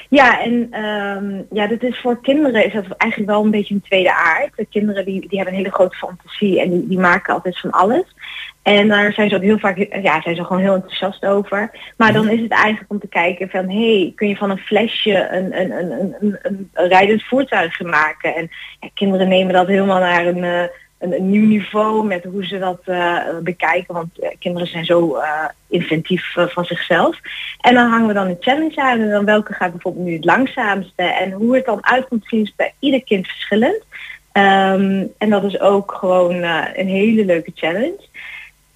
[0.08, 3.82] Ja, en ehm, ja, dat is voor kinderen is dat eigenlijk wel een beetje een
[3.82, 4.56] tweede aard.
[4.56, 7.70] De kinderen die, die hebben een hele grote fantasie en die, die maken altijd van
[7.70, 8.14] alles.
[8.62, 11.70] En daar zijn ze ook heel vaak, ja, zijn ze gewoon heel enthousiast over.
[11.96, 14.58] Maar dan is het eigenlijk om te kijken van, hé, hey, kun je van een
[14.58, 16.38] flesje een, een, een, een,
[16.72, 18.34] een, rijdend voertuig maken?
[18.34, 18.50] En
[18.80, 20.64] ja, kinderen nemen dat helemaal naar een, eh,
[21.02, 23.94] een, nieuw niveau met hoe ze dat eh, bekijken.
[23.94, 27.18] Want eh, kinderen zijn zo eh, inventief van zichzelf.
[27.60, 30.24] En dan hangen we dan een challenge aan en dan welke gaat bijvoorbeeld nu het
[30.24, 31.02] langzaamste.
[31.02, 33.84] En hoe het dan uit komt zien is bij ieder kind verschillend.
[34.32, 36.34] Ehm, en dat is ook gewoon
[36.74, 38.08] een hele leuke challenge.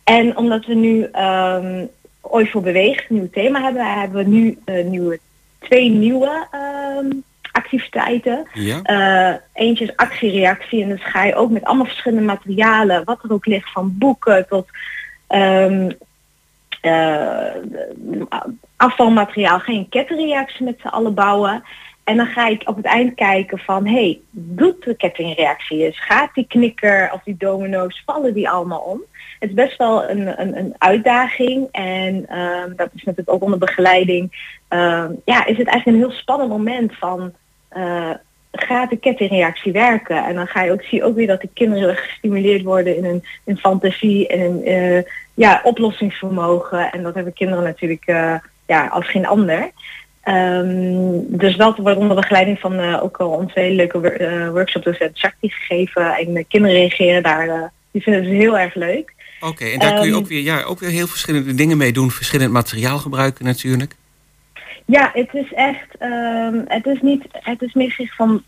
[0.05, 1.85] En omdat we nu ehm
[2.21, 5.19] ooit voor beweegt, een nieuw thema hebben, hebben we nu nieuwe,
[5.59, 7.11] twee nieuwe ehm,
[7.57, 8.49] activiteiten.
[8.53, 8.83] Ja.
[8.83, 13.33] Eh, eentje is actie-reactie en dus ga je ook met allemaal verschillende materialen, wat er
[13.33, 14.67] ook ligt, van boeken tot
[15.27, 15.91] ehm,
[16.81, 17.55] eh,
[18.77, 21.63] afvalmateriaal, ga je een kettingreactie met z'n allen bouwen.
[22.05, 26.01] En dan ga ik op het eind kijken van, hey, doet de kettingreactie eens?
[26.01, 29.03] Gaat die knikker of die domino's, vallen die allemaal om?
[29.39, 33.59] Het is best wel een, een, een uitdaging en ehm, dat is natuurlijk ook onder
[33.59, 34.55] begeleiding.
[34.69, 37.33] ehm, ja, is het eigenlijk een heel spannend moment van,
[37.77, 38.11] eh,
[38.53, 40.25] gaat de kettingreactie werken?
[40.25, 43.05] En dan ga je ook, zie je ook weer dat de kinderen gestimuleerd worden in
[43.05, 45.03] hun, in fantasie en in eh,
[45.35, 46.91] ja, oplossingsvermogen.
[46.93, 48.35] En dat hebben kinderen natuurlijk eh,
[48.67, 49.71] ja, als geen ander.
[50.23, 55.19] Ehm, dus dat wordt onder begeleiding van ook al onze hele leuke wor- workshop docent
[55.19, 56.17] Shakti gegeven.
[56.17, 59.15] En de kinderen reageren daar, die vinden het heel erg leuk.
[59.41, 61.93] Oké, en daar kun je Ehm, ook weer, ja, ook weer heel verschillende dingen mee
[61.93, 62.11] doen.
[62.11, 63.95] Verschillend materiaal gebruiken natuurlijk.
[64.87, 68.43] Ja, het is echt, ehm, het is niet, het is meer van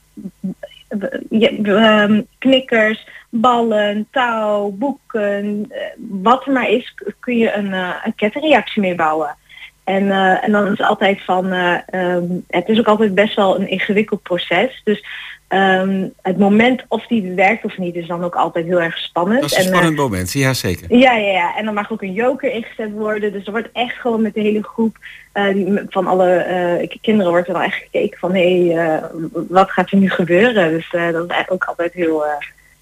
[1.31, 7.95] je- ehm, knikkers, ballen, touw, boeken, eh, wat er maar is, kun je een, eh,
[8.05, 9.37] een kettingreactie mee bouwen.
[9.85, 13.35] En, eh, en dan is het altijd van, eh, ehm, het is ook altijd best
[13.37, 14.81] wel een ingewikkeld proces.
[14.85, 15.05] Dus
[15.49, 19.41] ehm, het moment of die werkt of niet is dan ook altijd heel erg spannend.
[19.41, 20.97] Dat is een En, eh, spannend moment, ja zeker.
[20.97, 21.57] ja, ja, ja.
[21.57, 23.33] En dan mag ook een joker ingezet worden.
[23.33, 24.97] Dus er wordt echt gewoon met de hele groep
[25.33, 29.03] die, van alle eh, kinderen wordt er dan echt gekeken van hé, hey,
[29.49, 30.71] wat gaat er nu gebeuren?
[30.71, 32.25] Dus dat is ook altijd heel,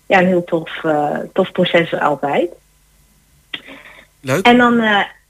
[0.06, 0.84] ja, een heel tof,
[1.32, 2.50] tof proces altijd.
[4.20, 4.46] Leuk.
[4.46, 4.82] En dan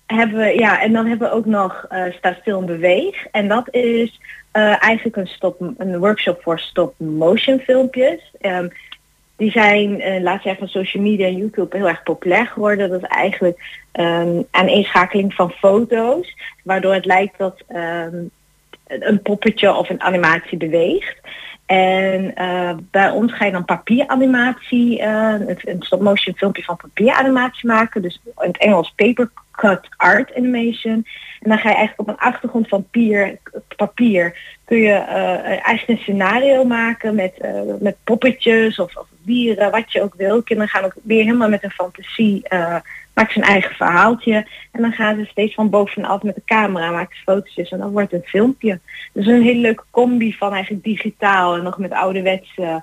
[0.06, 3.26] hebben we, ja, en dan hebben we ook nog eh Sta stil en beweeg.
[3.26, 8.32] En dat is eh, eigenlijk een, stop, een workshop voor stop-motion filmpjes.
[8.40, 8.68] Ehm,
[9.36, 12.90] die zijn uh, laatst jaar van social media en YouTube heel erg populair geworden.
[12.90, 18.16] Dat is eigenlijk um, aaneenschakeling van foto's, waardoor het lijkt dat ehm,
[18.86, 21.16] een poppetje of een animatie beweegt.
[21.66, 22.34] En
[22.90, 28.02] bij ons ga je dan papieranimatie, een, een stop-motion filmpje van papieranimatie maken.
[28.02, 31.06] Dus in het Engels paper cut art animation.
[31.40, 33.38] En dan ga je eigenlijk op een achtergrond van pier,
[33.76, 39.70] papier kun je eh, eigenlijk een scenario maken met, eh, met poppetjes of, of dieren,
[39.70, 40.42] wat je ook wil.
[40.42, 42.76] Kinderen gaan ook weer helemaal met een fantasie, eh
[43.24, 44.46] ze een eigen verhaaltje.
[44.72, 48.10] En dan gaan ze steeds van bovenaf met de camera, maken fotootjes en dan wordt
[48.10, 48.80] het een filmpje.
[49.12, 52.76] Dus een hele leuke combi van eigenlijk digitaal en nog met ouderwets eh,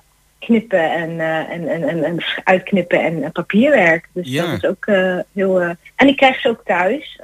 [0.44, 4.08] knippen en, eh, en, en, en, en uitknippen en eh, papierwerk.
[4.12, 4.46] Dus Ja.
[4.46, 5.60] dat is ook eh, heel...
[5.60, 7.20] en die krijgen ze ook thuis,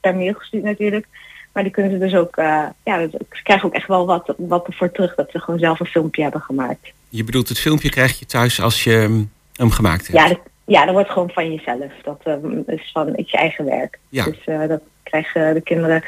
[0.00, 1.06] per mail gestuurd natuurlijk.
[1.52, 4.90] Maar die kunnen ze dus ook, ja, ze krijgen ook echt wel wat, wat ervoor
[4.90, 6.92] terug dat ze gewoon zelf een filmpje hebben gemaakt.
[7.08, 10.18] Je bedoelt, het filmpje krijg je thuis als je mm, hem gemaakt hebt.
[10.18, 11.92] Ja, dat, ja, dat wordt gewoon van jezelf.
[12.02, 12.34] Dat eh,
[12.66, 13.98] is van je eigen werk.
[14.08, 14.24] Ja.
[14.24, 16.04] Dus dat krijgen de kinderen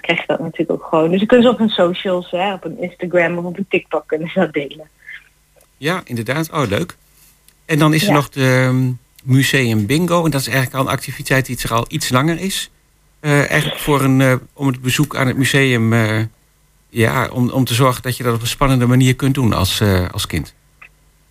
[0.00, 1.10] krijgen dat natuurlijk ook gewoon.
[1.10, 4.06] Dus ze kunnen ze op hun socials, hè, op een Instagram of op een TikTok
[4.06, 4.88] kunnen ze dat delen.
[5.76, 6.50] Ja, inderdaad.
[6.52, 6.96] Oh, leuk.
[7.64, 8.14] En dan is er Ja.
[8.14, 10.24] nog de mm, museum bingo.
[10.24, 12.70] En dat is eigenlijk al een activiteit die er al iets langer is.
[13.20, 15.92] Eh, eigenlijk voor een, eh, om het bezoek aan het museum...
[15.92, 16.20] eh,
[16.88, 19.82] ja, om, om te zorgen dat je dat op een spannende manier kunt doen als,
[20.10, 20.54] als kind.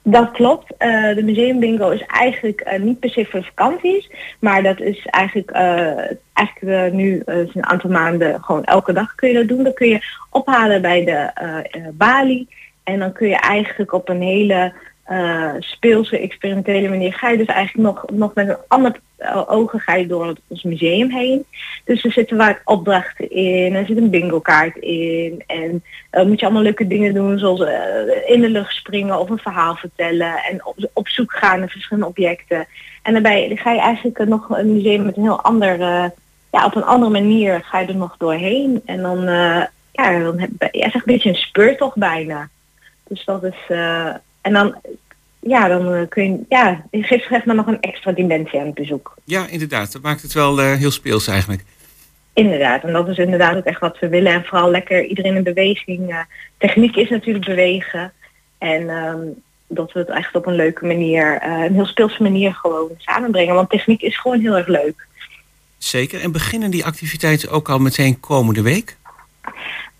[0.03, 0.73] Dat klopt.
[1.15, 6.93] De museumbingo is eigenlijk niet per se voor vakanties, maar dat is eigenlijk, eh, eigenlijk
[6.93, 9.63] nu een aantal maanden gewoon elke dag kun je dat doen.
[9.63, 11.31] Dan kun je ophalen bij de
[11.93, 12.47] balie
[12.86, 14.73] en dan kun je eigenlijk op een hele
[15.05, 19.79] eh, speelse, experimentele manier ga je dus eigenlijk nog, nog met een ander eh, ogen
[19.79, 21.45] ga je door ons museum heen.
[21.83, 26.39] Dus er zitten vaak opdrachten in, er zit een bingo kaart in en eh, moet
[26.39, 27.59] je allemaal leuke dingen doen zoals
[28.25, 32.09] in de lucht springen of een verhaal vertellen en op, op zoek gaan naar verschillende
[32.09, 32.67] objecten.
[33.01, 36.05] En daarbij ga je eigenlijk nog een museum met een heel ander, eh,
[36.51, 38.81] ja op een andere manier ga je er nog doorheen.
[38.86, 39.21] En dan,
[39.91, 42.49] ja, dan heb je echt een beetje een speurtocht bijna.
[43.08, 44.76] Dus dat is, eh, en dan,
[45.39, 48.76] ja, dan eh, kun je, ja, geeft echt maar nog een extra dimensie aan het
[48.76, 49.16] bezoek.
[49.24, 49.91] Ja, inderdaad.
[49.91, 51.64] Dat maakt het wel eh, heel speels eigenlijk.
[52.34, 54.34] Inderdaad, en dat is inderdaad ook echt wat we willen.
[54.34, 56.26] En vooral lekker iedereen in beweging.
[56.58, 58.14] techniek is natuurlijk bewegen.
[58.58, 59.20] En ehm,
[59.68, 63.56] dat we het echt op een leuke manier, een heel speelse manier gewoon samenbrengen.
[63.56, 65.08] Want techniek is gewoon heel erg leuk.
[65.78, 66.22] Zeker.
[66.22, 68.97] En beginnen die activiteiten ook al meteen komende week?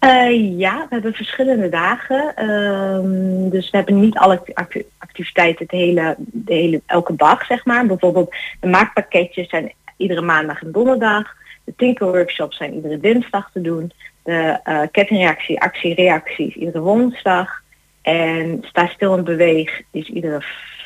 [0.06, 2.36] Eh, ja, we hebben verschillende dagen.
[2.36, 7.66] Ehm, dus we hebben niet alle acti- activiteiten het hele, de hele, elke dag, zeg
[7.66, 7.86] maar.
[7.86, 11.36] Bijvoorbeeld de maakpakketjes zijn iedere maandag en donderdag.
[11.64, 13.91] De tinkerworkshops zijn iedere dinsdag te doen.
[14.24, 17.62] De eh, kettingreactie, actie-reactie is iedere woensdag.
[18.01, 20.41] En sta stil en beweeg is iedere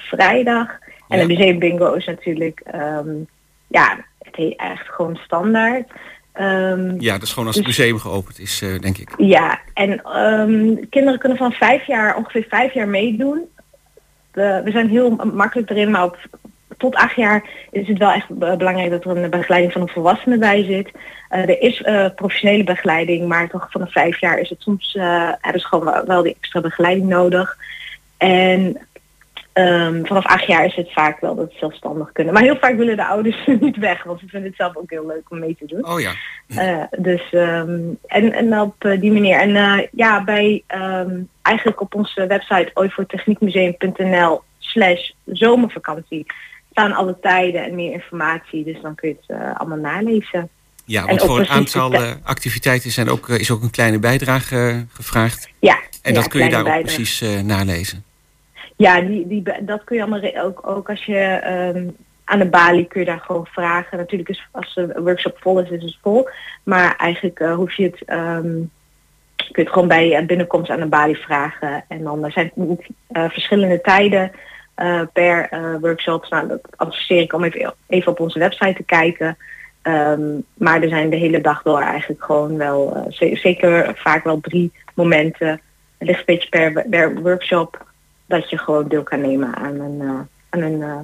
[0.08, 0.78] vrijdag.
[1.08, 1.26] En Ja.
[1.26, 3.10] de museumbingo is natuurlijk, ehm,
[3.68, 5.92] ja, het echt gewoon standaard.
[6.40, 9.14] Ehm, Ja, dat is gewoon als het Dus- museum geopend is, eh, denk ik.
[9.18, 13.42] ja, en ehm, kinderen kunnen van vijf jaar, ongeveer vijf jaar meedoen.
[14.32, 16.18] We, we zijn heel makkelijk erin, maar op,
[16.78, 19.88] tot acht jaar is het wel echt be- belangrijk dat er een begeleiding van een
[19.90, 20.92] volwassene bij zit.
[21.30, 24.94] Eh, er is eh, professionele begeleiding, maar toch vanaf vijf jaar is het soms,
[25.42, 27.58] hebben ze gewoon wel, wel die extra begeleiding nodig.
[28.18, 28.78] En
[29.60, 32.34] ehm, vanaf acht jaar is het vaak wel dat ze zelfstandig kunnen.
[32.34, 35.06] Maar heel vaak willen de ouders niet weg, want ze vinden het zelf ook heel
[35.06, 35.88] leuk om mee te doen.
[35.88, 36.12] Oh ja.
[36.48, 39.40] Eh, dus ehm, en, en op eh, die manier.
[39.40, 46.26] En eh, ja, bij ehm, eigenlijk op onze website ooivoortechniekmuseum.nl slash zomervakantie
[46.72, 48.64] staan alle tijden en meer informatie.
[48.64, 50.50] Dus dan kun je het allemaal nalezen.
[50.86, 55.50] Ja, want voor een aantal te- activiteiten zijn ook, is ook een kleine bijdrage gevraagd.
[55.60, 58.04] Ja, En ja, dat kun je daar ook precies nalezen.
[58.80, 61.88] Ja, die, die, dat kun je allemaal ook, ook als je ehm,
[62.24, 63.98] aan de balie kun je daar gewoon vragen.
[63.98, 66.30] Natuurlijk is als de workshop vol is, is het vol.
[66.64, 68.42] Maar eigenlijk eh, hoef je het, ehm,
[69.36, 71.84] kun je het gewoon bij eh, binnenkomst aan de balie vragen.
[71.88, 74.32] En dan er zijn het eh, verschillende tijden
[75.14, 75.50] per
[75.82, 76.30] workshop.
[76.30, 79.38] Nou, dat adviseer ik om even, even op onze website te kijken.
[79.82, 80.22] Ehm,
[80.54, 84.72] maar er zijn de hele dag door eigenlijk gewoon wel, ze- zeker vaak wel drie
[84.94, 85.62] momenten.
[85.98, 87.88] Het ligt een beetje per, per workshop
[88.30, 90.20] dat je gewoon deel kan nemen aan een, eh,
[90.50, 90.98] aan een, eh,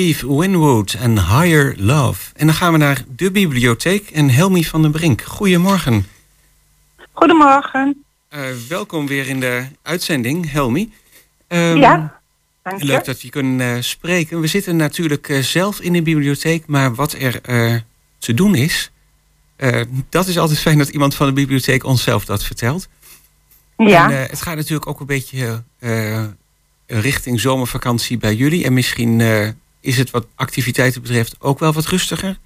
[0.00, 2.32] Steve Winwood en Higher Love.
[2.36, 5.22] En dan gaan we naar de bibliotheek en Helmi van den Brink.
[5.22, 6.06] Goedemorgen.
[7.12, 8.04] Goedemorgen.
[8.28, 10.92] Eh, welkom weer in de uitzending, Helmi.
[11.48, 12.20] Ehm, ja,
[12.62, 12.86] dank je.
[12.86, 14.40] Leuk dat we kunnen eh, spreken.
[14.40, 17.40] We zitten natuurlijk eh, zelf in de bibliotheek, maar wat er
[18.18, 18.90] te doen is,
[20.08, 22.88] dat is altijd fijn dat iemand van de bibliotheek onszelf dat vertelt.
[23.76, 24.10] Ja.
[24.10, 25.62] En, het gaat natuurlijk ook een beetje
[26.86, 28.64] richting zomervakantie bij jullie.
[28.64, 29.20] En misschien
[29.80, 32.36] is het wat activiteiten betreft ook wel wat rustiger.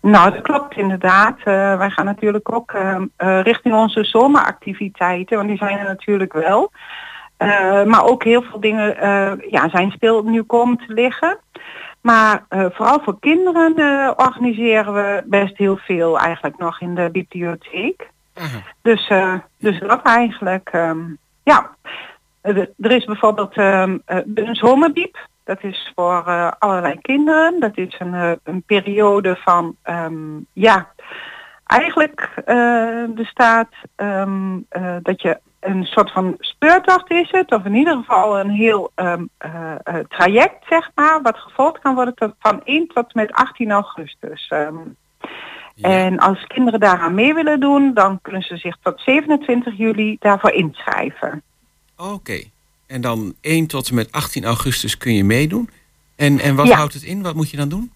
[0.00, 1.38] Nou, dat klopt inderdaad.
[1.38, 1.44] Eh,
[1.78, 6.72] wij gaan natuurlijk ook eh, eh, richting onze zomeractiviteiten, want die zijn er natuurlijk wel.
[7.86, 8.96] Maar ook heel veel dingen
[9.50, 11.38] ja, zijn stil nu komen te liggen.
[12.00, 13.74] Maar vooral voor kinderen
[14.18, 18.08] organiseren we best heel veel eigenlijk nog in de bibliotheek.
[18.82, 19.12] Dus,
[19.58, 21.00] dus dat eigenlijk, ehm,
[21.42, 21.70] ja.
[22.42, 23.92] Er is bijvoorbeeld eh,
[24.34, 25.28] een zomerbiep.
[25.52, 27.60] Dat is voor eh, allerlei kinderen.
[27.60, 30.92] Dat is een, eh, een periode van, ehm, ja,
[31.66, 37.74] eigenlijk eh, bestaat ehm, eh, dat je een soort van speurtocht is het, of in
[37.74, 42.34] ieder geval een heel ehm, eh, eh, traject, zeg maar, wat gevolgd kan worden tot,
[42.38, 44.52] van 1 tot met 18 augustus.
[45.80, 50.50] En als kinderen daaraan mee willen doen, dan kunnen ze zich tot 27 juli daarvoor
[50.50, 51.42] inschrijven.
[51.96, 52.42] Oké.
[52.92, 55.70] En dan 1 tot en met 18 augustus kun je meedoen.
[56.16, 56.76] En, en wat Ja.
[56.76, 57.22] houdt het in?
[57.22, 57.92] Wat moet je dan doen?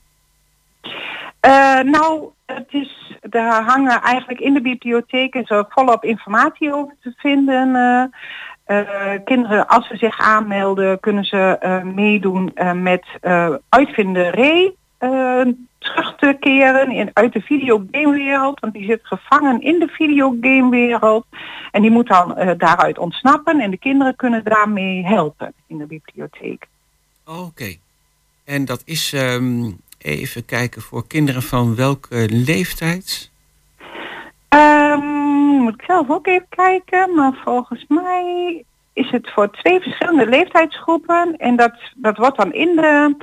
[1.40, 6.94] Eh, nou, het is, daar hangen eigenlijk in de bibliotheek is er volop informatie over
[7.02, 7.74] te vinden.
[7.76, 8.04] eh.
[8.66, 11.58] Eh, kinderen, als ze zich aanmelden, kunnen ze
[11.94, 13.04] meedoen met
[13.68, 14.74] uitvinderij
[15.86, 18.60] terug te keren in, uit de videogamewereld.
[18.60, 21.26] Want die zit gevangen in de videogamewereld.
[21.70, 23.60] En die moet dan eh, daaruit ontsnappen.
[23.60, 26.66] En de kinderen kunnen daarmee helpen in de bibliotheek.
[27.26, 27.74] Oké.
[28.44, 33.30] En dat is, ehm, even kijken, voor kinderen van welke leeftijd?
[34.48, 35.04] Ehm,
[35.62, 41.36] moet ik zelf ook even kijken, maar volgens mij is het voor twee verschillende leeftijdsgroepen.
[41.36, 43.16] En dat, dat wordt dan in de,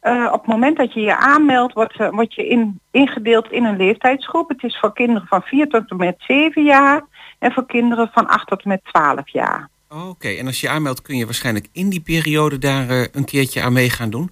[0.00, 3.64] eh, op het moment dat je je aanmeldt, wordt, eh, word je in, ingedeeld in
[3.64, 4.48] een leeftijdsgroep.
[4.48, 7.02] Het is voor kinderen van 4 tot en met 7 jaar
[7.38, 9.68] en voor kinderen van 8 tot en met 12 jaar.
[9.88, 13.62] Oké, en als je aanmeldt kun je waarschijnlijk in die periode daar eh, een keertje
[13.62, 14.30] aan mee gaan doen.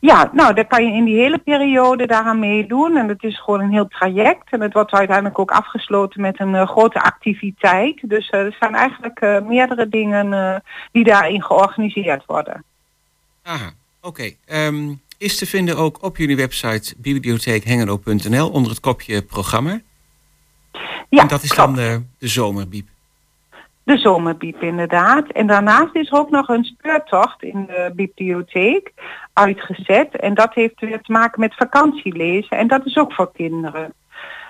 [0.00, 2.96] Ja, nou, daar kan je in die hele periode daaraan meedoen.
[2.96, 4.50] En het is gewoon een heel traject.
[4.50, 8.08] En het wordt uiteindelijk ook afgesloten met een grote activiteit.
[8.08, 10.62] Dus er zijn eigenlijk meerdere dingen
[10.92, 12.64] die daarin georganiseerd worden.
[13.42, 14.30] Aha, oké.
[14.46, 19.80] Ehm, is te vinden ook op jullie website bibliotheekhengelo.nl onder het kopje programma.
[21.08, 22.88] Ja, en dat is dan de, de zomerbiep.
[23.82, 25.32] De zomerbiep inderdaad.
[25.32, 28.92] En daarnaast is er ook nog een speurtocht in de bibliotheek
[29.32, 30.16] uitgezet.
[30.16, 32.58] En dat heeft weer te maken met vakantielezen.
[32.58, 33.92] En dat is ook voor kinderen.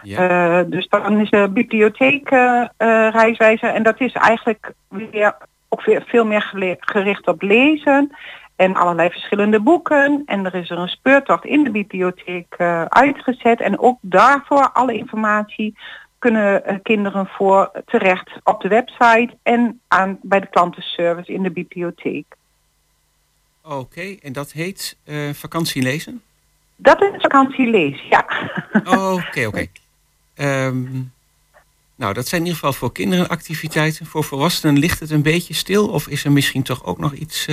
[0.03, 3.69] Eh, dus dan is de bibliotheek eh, eh, reiswijzer.
[3.69, 5.37] En dat is eigenlijk weer
[5.69, 8.17] ook weer veel meer gericht op lezen.
[8.59, 10.23] En allerlei verschillende boeken.
[10.27, 13.61] En er is er een speurtocht in de bibliotheek eh, uitgezet.
[13.61, 15.79] En ook daarvoor alle informatie
[16.19, 21.51] kunnen eh, kinderen voor terecht op de website en aan, bij de klantenservice in de
[21.51, 22.37] bibliotheek.
[23.63, 26.23] Oké, en dat heet eh vakantielezen?
[26.77, 28.27] Dat is vakantielezen, ja.
[28.85, 29.67] Oké, oké.
[30.35, 30.85] Ehm,
[31.95, 34.07] nou, dat zijn in ieder geval voor kinderen activiteiten.
[34.07, 35.89] Voor volwassenen ligt het een beetje stil?
[35.89, 37.47] Of is er misschien toch ook nog iets...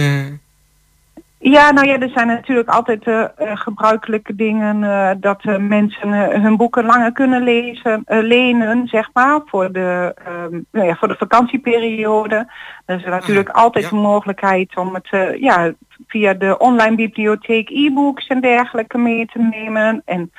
[1.52, 6.86] Ja, nou ja, er zijn natuurlijk altijd eh, gebruikelijke dingen eh, dat mensen hun boeken
[6.86, 12.52] langer kunnen lezen, lenen, zeg maar, voor de, ehm, nou ja, voor de vakantieperiode.
[12.86, 15.74] Er is natuurlijk altijd de mogelijkheid om het ja,
[16.08, 20.32] via de online bibliotheek e-books en dergelijke mee te nemen en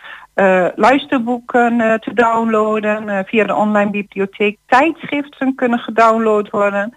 [0.75, 3.25] luisterboeken te downloaden.
[3.27, 6.95] Via de online bibliotheek tijdschriften kunnen gedownload worden.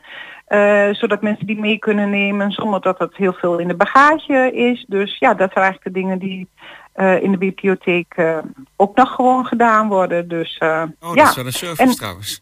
[0.50, 4.52] Eh, zodat mensen die mee kunnen nemen zonder dat het heel veel in de bagage
[4.54, 4.86] is.
[4.88, 6.48] Dus ja, dat zijn eigenlijk de dingen die
[6.94, 8.38] eh, in de bibliotheek eh,
[8.76, 10.28] ook nog gewoon gedaan worden.
[10.28, 11.14] Dus Oh, ja.
[11.14, 12.42] dat is wel een service En- trouwens.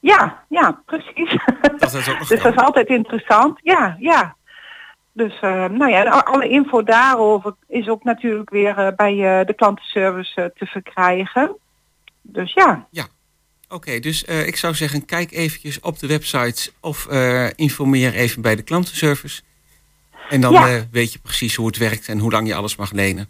[0.00, 1.36] ja, ja, precies.
[1.78, 3.58] Dat is ook nog dus dat is altijd interessant.
[3.62, 4.34] Ja, ja.
[5.12, 11.56] Dus nou ja, alle info daarover is ook natuurlijk weer bij de klantenservice te verkrijgen.
[12.22, 12.86] Dus ja.
[12.90, 13.04] Ja.
[13.68, 18.42] Oké, dus eh, ik zou zeggen, kijk eventjes op de website of eh, informeer even
[18.42, 19.42] bij de klantenservice.
[20.28, 20.68] En dan Ja.
[20.68, 23.28] eh, weet je precies hoe het werkt en hoe lang je alles mag lenen.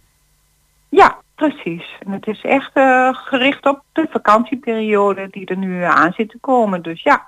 [0.89, 1.85] Ja, precies.
[2.01, 2.71] En het is echt
[3.13, 6.83] gericht op de vakantieperiode die er nu aan zit te komen.
[6.83, 7.27] Dus ja.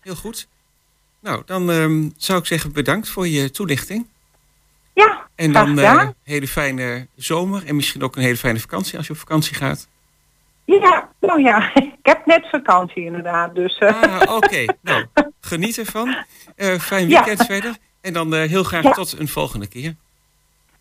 [0.00, 0.48] Heel goed.
[1.20, 4.06] Nou, dan ehm, zou ik zeggen bedankt voor je toelichting.
[4.94, 9.06] Ja, En dan een hele fijne zomer en misschien ook een hele fijne vakantie als
[9.06, 9.88] je op vakantie gaat.
[10.64, 13.54] Ja, nou ja, ik heb net vakantie inderdaad.
[13.54, 14.64] Dus, eh, Ah, oké.
[14.82, 15.06] Nou,
[15.40, 16.16] geniet ervan.
[16.56, 17.24] Eh, fijn Ja.
[17.24, 17.76] weekend verder.
[18.00, 18.90] En dan eh, heel graag Ja.
[18.90, 19.94] tot een volgende keer.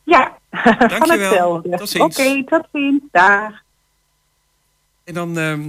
[0.04, 0.38] ja,
[0.88, 1.62] Dankjewel.
[1.62, 2.18] Tot ziens.
[2.20, 3.02] Oké, tot ziens.
[3.12, 3.52] Dag.
[5.04, 5.62] En dan ehm,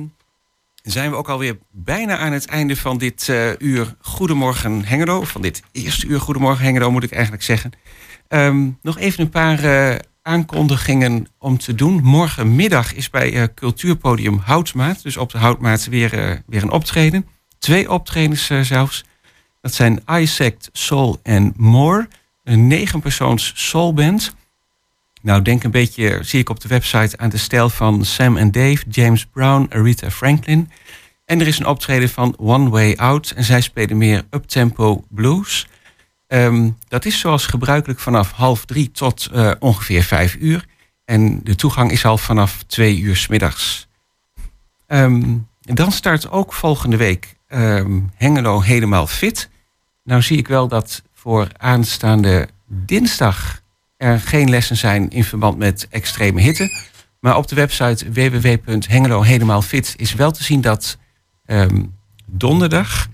[0.82, 5.22] zijn we ook alweer bijna aan het einde van dit uur Goedemorgen Hengelo.
[5.22, 7.72] Van dit eerste uur Goedemorgen Hengelo moet ik eigenlijk zeggen.
[8.28, 9.58] Ehm, nog even een paar
[10.22, 12.02] aankondigingen om te doen.
[12.02, 15.02] Morgenmiddag is bij eh, Cultuurpodium Houtmaat.
[15.02, 17.26] Dus op de Houtmaat weer, eh, weer een optreden.
[17.58, 19.04] Twee optredens eh, zelfs.
[19.60, 22.08] Dat zijn Isaac, Soul en More.
[22.44, 24.34] Een negenpersoons soulband.
[25.22, 28.50] Nou, denk een beetje, zie ik op de website, aan de stijl van Sam en
[28.50, 30.70] Dave, James Brown, Aretha Franklin.
[31.24, 33.30] En er is een optreden van One Way Out.
[33.30, 35.66] En zij spelen meer uptempo blues.
[36.32, 40.66] Ehm, dat is zoals gebruikelijk vanaf half drie tot eh, ongeveer vijf uur.
[41.04, 43.88] En de toegang is al vanaf twee uur 's middags.
[44.86, 49.50] Ehm, dan start ook volgende week ehm, Hengelo helemaal fit.
[50.04, 53.60] Nou zie ik wel dat voor aanstaande dinsdag
[53.96, 56.68] er geen lessen zijn in verband met extreme hitte.
[57.20, 60.98] Maar op de website www.hengelo helemaal fit is wel te zien dat
[62.26, 63.08] donderdag,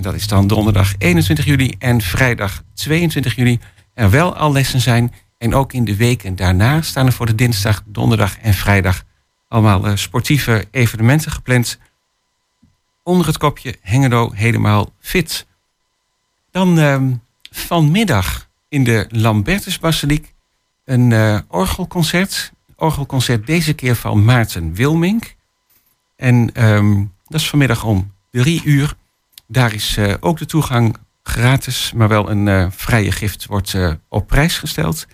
[0.00, 3.60] en dat is dan donderdag 21 juli en vrijdag 22 juli,
[3.94, 5.12] er wel al lessen zijn.
[5.38, 9.02] En ook in de weken daarna staan er voor de dinsdag, donderdag en vrijdag
[9.48, 11.78] allemaal eh, sportieve evenementen gepland.
[13.02, 15.46] Onder het kopje Hengelo helemaal fit.
[16.50, 17.12] Dan ehm,
[17.50, 20.34] vanmiddag in de Lambertusbasiliek
[20.84, 22.52] een eh, orgelconcert.
[22.76, 25.34] Orgelconcert deze keer van Maarten Wilmink.
[26.16, 28.98] En ehm, dat is vanmiddag om drie uur.
[29.52, 33.92] Daar is eh, ook de toegang gratis, maar wel een eh, vrije gift wordt eh,
[34.08, 35.06] op prijs gesteld.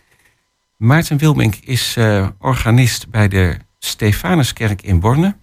[0.76, 1.96] Maarten Wilmink is
[2.38, 5.36] organist bij de Stefanuskerk in Borne.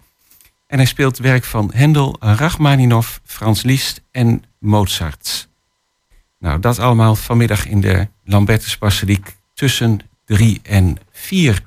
[0.68, 5.50] En hij speelt werk van Hendel, Rachmaninoff, Frans Liszt en Mozart.
[6.40, 11.64] Nou, dat allemaal vanmiddag in de Lambertusbasiliek tussen drie en vier.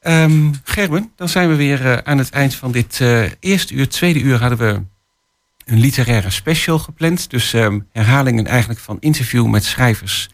[0.00, 3.00] Ehm, Gerben, dan zijn we weer aan het eind van dit
[3.40, 3.88] eerste uur.
[3.88, 4.82] Tweede uur hadden we
[5.70, 7.30] een literaire special gepland.
[7.30, 10.28] Dus ehm, herhalingen eigenlijk van interview met schrijvers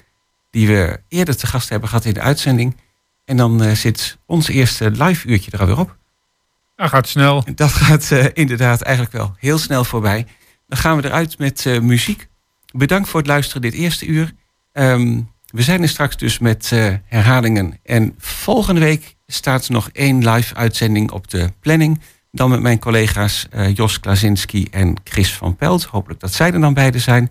[0.50, 2.76] die we eerder te gast hebben gehad in de uitzending.
[3.24, 5.96] En dan eh, zit ons eerste live uurtje er alweer op.
[6.76, 7.44] Dat gaat snel.
[7.54, 10.26] Dat gaat eh, inderdaad eigenlijk wel heel snel voorbij.
[10.66, 12.28] Dan gaan we eruit met eh, muziek.
[12.72, 14.32] Bedankt voor het luisteren dit eerste uur.
[14.72, 16.70] Ehm, we zijn er straks dus met
[17.04, 17.78] herhalingen.
[17.82, 22.00] En volgende week staat nog één live uitzending op de planning.
[22.36, 25.84] Dan met mijn collega's eh, Jos Klazinski en Chris van Pelt.
[25.84, 27.30] Hopelijk dat zij er dan beide zijn.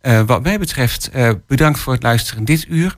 [0.00, 2.96] Eh, wat mij betreft, eh, bedankt voor het luisteren dit uur.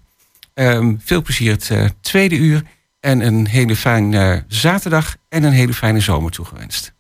[0.54, 2.62] Ehm, veel plezier het tweede uur.
[3.00, 6.92] En een hele fijne zaterdag en een hele fijne zomer toegewenst.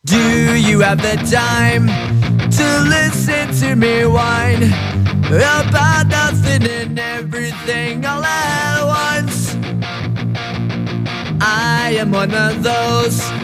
[0.00, 1.86] Do you have the time
[2.48, 4.74] to listen to me whine
[5.62, 9.56] about nothing and everything all at once?
[11.40, 13.43] I am one of those